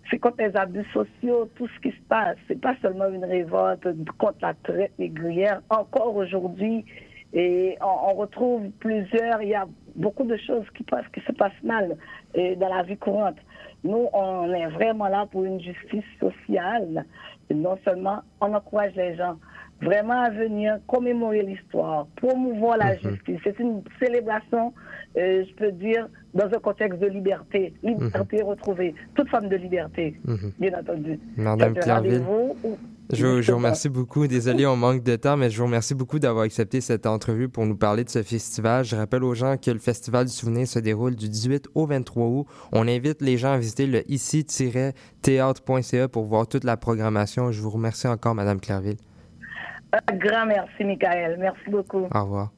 c'est 0.10 0.20
contre 0.20 0.38
les 0.40 0.56
abus 0.56 0.86
sociaux, 0.94 1.50
tout 1.56 1.68
ce 1.68 1.80
qui 1.80 1.92
se 1.92 2.02
passe. 2.08 2.38
C'est 2.48 2.62
pas 2.62 2.76
seulement 2.82 3.10
une 3.10 3.26
révolte 3.26 3.88
contre 4.18 4.38
la 4.42 4.54
traite 4.54 4.92
négrière. 5.00 5.62
Encore 5.70 6.16
aujourd'hui, 6.16 6.86
et 7.34 7.78
on, 7.82 8.12
on 8.12 8.14
retrouve 8.16 8.70
plusieurs, 8.80 9.42
il 9.42 9.50
y 9.50 9.56
a 9.56 9.66
beaucoup 9.96 10.24
de 10.24 10.38
choses 10.38 10.66
qui, 10.78 10.84
passent, 10.84 11.08
qui 11.14 11.22
se 11.22 11.32
passent 11.32 11.52
mal 11.64 11.98
euh, 12.38 12.56
dans 12.56 12.70
la 12.74 12.84
vie 12.84 12.98
courante. 12.98 13.38
Nous, 13.84 14.08
on 14.14 14.54
est 14.54 14.68
vraiment 14.68 15.08
là 15.08 15.26
pour 15.32 15.44
une 15.44 15.60
justice 15.60 16.06
sociale. 16.20 17.06
Et 17.50 17.54
non 17.54 17.78
seulement, 17.84 18.20
on 18.40 18.54
encourage 18.54 18.96
les 18.96 19.16
gens 19.16 19.36
vraiment 19.82 20.22
à 20.22 20.30
venir 20.30 20.78
commémorer 20.88 21.42
l'histoire, 21.42 22.08
promouvoir 22.16 22.78
la 22.78 22.96
justice. 22.98 23.40
C'est 23.44 23.60
une 23.60 23.82
célébration, 24.02 24.74
euh, 25.18 25.44
je 25.46 25.54
peux 25.56 25.72
dire, 25.74 26.08
dans 26.34 26.46
un 26.46 26.60
contexte 26.60 27.00
de 27.00 27.08
liberté. 27.08 27.74
Liberté 27.84 28.42
retrouvée. 28.42 28.96
Toute 29.16 29.28
forme 29.30 29.50
de 29.50 29.58
liberté, 29.58 30.18
Mhm. 30.26 30.52
bien 30.60 30.80
entendu. 30.80 31.20
Madame 31.36 31.74
où- 32.64 32.78
Je, 33.14 33.26
vous- 33.28 33.42
je 33.42 33.52
vous 33.52 33.58
remercie 33.58 33.90
beaucoup. 33.90 34.28
Désolé, 34.28 34.66
on 34.66 34.76
manque 34.76 35.04
de 35.04 35.16
temps, 35.16 35.38
mais 35.38 35.50
je 35.50 35.58
vous 35.58 35.66
remercie 35.66 35.96
beaucoup 35.96 36.20
d'avoir 36.20 36.44
accepté 36.46 36.82
cette 36.82 37.06
entrevue 37.06 37.50
pour 37.50 37.66
nous 37.66 37.76
parler 37.78 38.04
de 38.04 38.10
ce 38.10 38.22
festival. 38.24 38.84
Je 38.86 38.96
rappelle 38.96 39.24
aux 39.24 39.34
gens 39.34 39.58
que 39.58 39.72
le 39.72 39.80
Festival 39.80 40.26
du 40.26 40.32
Souvenir 40.32 40.68
se 40.68 40.80
déroule 40.80 41.16
du 41.16 41.30
18 41.30 41.68
au 41.76 41.86
23 41.86 42.26
août. 42.28 42.46
On 42.72 42.88
invite 42.88 43.22
les 43.22 43.38
gens 43.38 43.54
à 43.54 43.58
visiter 43.58 43.86
le 43.88 44.04
ici-théâtre.ca 44.12 46.08
pour 46.08 46.26
voir 46.26 46.48
toute 46.48 46.64
la 46.64 46.78
programmation. 46.78 47.52
Je 47.52 47.62
vous 47.62 47.70
remercie 47.70 48.08
encore, 48.08 48.36
Madame 48.36 48.60
Clairville. 48.60 48.98
Un 49.92 50.16
grand 50.18 50.46
merci, 50.48 50.84
Michael. 50.84 51.38
Merci 51.40 51.70
beaucoup. 51.70 52.08
Au 52.14 52.24
revoir. 52.24 52.52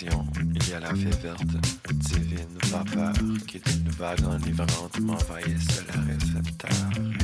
Il 0.00 0.68
y 0.68 0.74
a 0.74 0.80
la 0.80 0.88
fée 0.88 1.10
verte, 1.22 1.44
divine 1.92 2.58
vapeur 2.64 3.12
qui 3.46 3.60
d'une 3.60 3.90
vague 3.90 4.24
enivrante 4.24 4.98
m'envahisse 4.98 5.84
le 5.86 6.12
récepteur. 6.12 7.23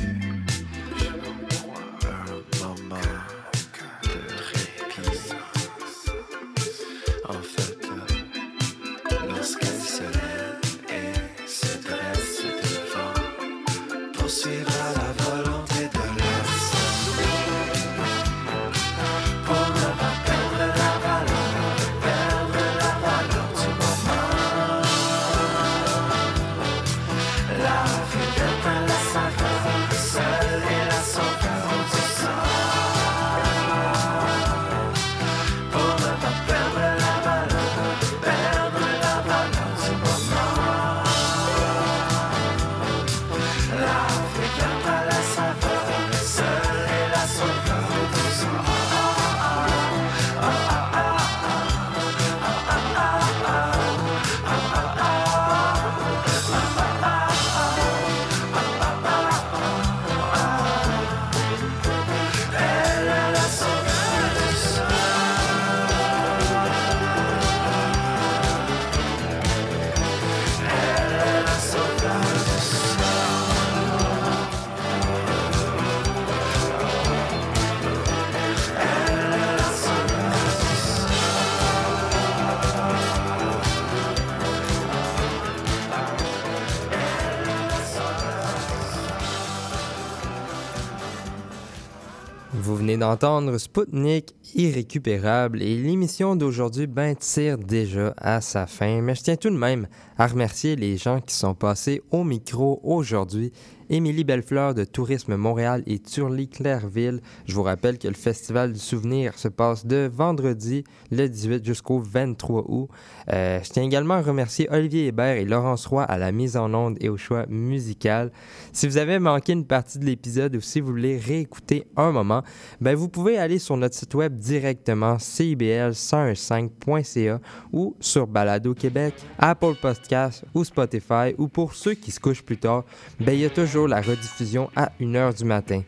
D'entendre 93.11 93.57
Spoutnik 93.57 94.33
irrécupérable 94.55 95.61
et 95.61 95.75
l'émission 95.75 96.37
d'aujourd'hui 96.37 96.87
ben, 96.87 97.13
tire 97.13 97.57
déjà 97.57 98.13
à 98.15 98.39
sa 98.39 98.67
fin, 98.67 99.01
mais 99.01 99.15
je 99.15 99.23
tiens 99.23 99.35
tout 99.35 99.49
de 99.49 99.57
même 99.57 99.87
à 100.17 100.27
remercier 100.27 100.77
les 100.77 100.95
gens 100.95 101.19
qui 101.19 101.35
sont 101.35 101.53
passés 101.53 102.01
au 102.11 102.23
micro 102.23 102.79
aujourd'hui. 102.83 103.51
Émilie 103.91 104.23
Bellefleur 104.23 104.73
de 104.73 104.85
Tourisme 104.85 105.35
Montréal 105.35 105.83
et 105.85 105.99
Turly 105.99 106.47
Clairville. 106.47 107.19
Je 107.45 107.53
vous 107.53 107.63
rappelle 107.63 107.97
que 107.97 108.07
le 108.07 108.13
Festival 108.13 108.71
du 108.71 108.79
Souvenir 108.79 109.37
se 109.37 109.49
passe 109.49 109.85
de 109.85 110.09
vendredi 110.11 110.85
le 111.11 111.27
18 111.27 111.65
jusqu'au 111.65 111.99
23 111.99 112.63
août. 112.69 112.87
Euh, 113.33 113.59
je 113.61 113.69
tiens 113.69 113.83
également 113.83 114.13
à 114.13 114.21
remercier 114.21 114.69
Olivier 114.71 115.07
Hébert 115.07 115.35
et 115.35 115.43
Laurence 115.43 115.87
Roy 115.87 116.03
à 116.03 116.17
la 116.17 116.31
mise 116.31 116.55
en 116.55 116.73
onde 116.73 116.95
et 117.01 117.09
au 117.09 117.17
choix 117.17 117.45
musical. 117.49 118.31
Si 118.71 118.87
vous 118.87 118.95
avez 118.95 119.19
manqué 119.19 119.51
une 119.51 119.65
partie 119.65 119.99
de 119.99 120.05
l'épisode 120.05 120.55
ou 120.55 120.61
si 120.61 120.79
vous 120.79 120.87
voulez 120.87 121.17
réécouter 121.17 121.85
un 121.97 122.13
moment, 122.13 122.43
ben 122.79 122.95
vous 122.95 123.09
pouvez 123.09 123.37
aller 123.37 123.59
sur 123.59 123.75
notre 123.75 123.95
site 123.95 124.15
web 124.15 124.37
directement 124.37 125.17
cibl1015.ca 125.17 127.41
ou 127.73 127.97
sur 127.99 128.25
Balado 128.25 128.73
Québec, 128.73 129.15
Apple 129.37 129.75
Podcasts 129.81 130.45
ou 130.53 130.63
Spotify 130.63 131.35
ou 131.37 131.49
pour 131.49 131.73
ceux 131.73 131.95
qui 131.95 132.11
se 132.11 132.21
couchent 132.21 132.43
plus 132.43 132.57
tard, 132.57 132.85
ben 133.19 133.33
il 133.33 133.41
y 133.41 133.45
a 133.45 133.49
toujours 133.49 133.80
la 133.87 134.01
rediffusion 134.01 134.69
à 134.75 134.91
1h 134.99 135.37
du 135.37 135.45
matin. 135.45 135.81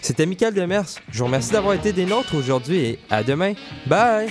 C'était 0.00 0.26
Michael 0.26 0.54
Demers. 0.54 0.84
Je 1.10 1.18
vous 1.18 1.26
remercie 1.26 1.52
d'avoir 1.52 1.74
été 1.74 1.92
des 1.92 2.06
nôtres 2.06 2.34
aujourd'hui 2.34 2.78
et 2.78 2.98
à 3.10 3.22
demain. 3.22 3.54
Bye! 3.86 4.30